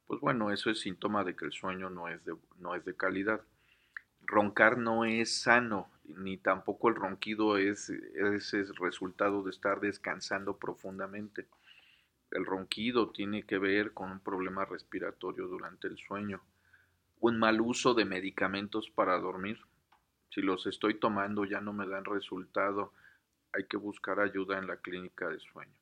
[0.07, 2.95] pues bueno, eso es síntoma de que el sueño no es de, no es de
[2.95, 3.41] calidad.
[4.21, 10.57] Roncar no es sano, ni tampoco el ronquido es, es el resultado de estar descansando
[10.57, 11.47] profundamente.
[12.31, 16.41] El ronquido tiene que ver con un problema respiratorio durante el sueño,
[17.19, 19.59] un mal uso de medicamentos para dormir,
[20.33, 22.93] si los estoy tomando ya no me dan resultado,
[23.53, 25.73] hay que buscar ayuda en la clínica de sueño.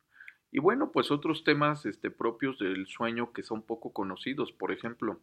[0.52, 5.20] Y bueno, pues otros temas este, propios del sueño que son poco conocidos, por ejemplo,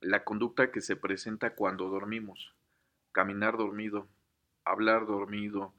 [0.00, 2.52] la conducta que se presenta cuando dormimos,
[3.12, 4.08] caminar dormido,
[4.64, 5.72] hablar dormido,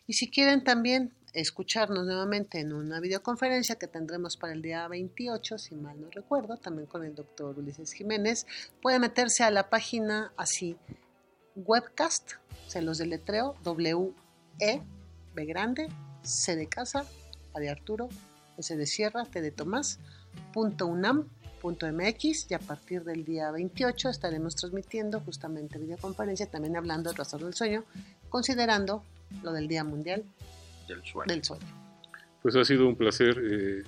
[0.07, 5.57] Y si quieren también escucharnos nuevamente en una videoconferencia que tendremos para el día 28,
[5.57, 8.45] si mal no recuerdo, también con el doctor Ulises Jiménez,
[8.81, 10.77] pueden meterse a la página así,
[11.55, 12.33] webcast,
[12.67, 14.81] se los deletreo, W-E,
[15.33, 15.89] B grande,
[16.23, 17.05] C de casa,
[17.53, 18.09] A de Arturo,
[18.57, 19.99] S de Sierra, T de Tomás,
[20.53, 21.29] punto UNAM
[21.61, 27.45] .mx y a partir del día 28 estaremos transmitiendo justamente videoconferencia también hablando del trastorno
[27.47, 27.83] del sueño,
[28.29, 29.03] considerando
[29.43, 30.23] lo del Día Mundial
[30.87, 31.27] Del sueño.
[31.27, 31.65] del Sueño.
[32.41, 33.37] Pues ha sido un placer.
[33.43, 33.83] eh,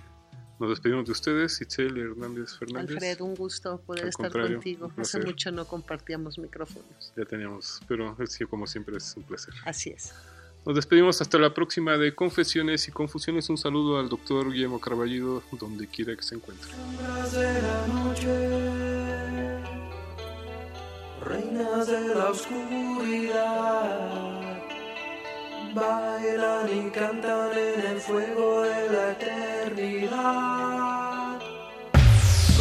[0.59, 2.91] nos despedimos de ustedes, Itzel Hernández Fernández.
[2.91, 4.91] Alfred, un gusto poder Al estar contigo.
[4.97, 7.11] Hace mucho no compartíamos micrófonos.
[7.17, 9.53] Ya teníamos, pero sí, como siempre es un placer.
[9.65, 10.13] Así es.
[10.65, 13.49] Nos despedimos hasta la próxima de Confesiones y Confusiones.
[13.49, 16.69] Un saludo al doctor Guillermo Carballido, donde quiera que se encuentre.
[16.71, 18.29] sombras de la noche,
[21.25, 23.59] reinas de la oscuridad,
[25.75, 30.21] bailan y cantan en el fuego de la eternidad.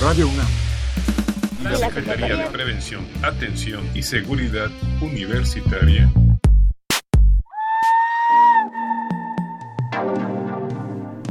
[0.01, 0.49] Radio UNAM.
[1.63, 6.13] La Secretaría de Prevención, Atención y Seguridad Universitaria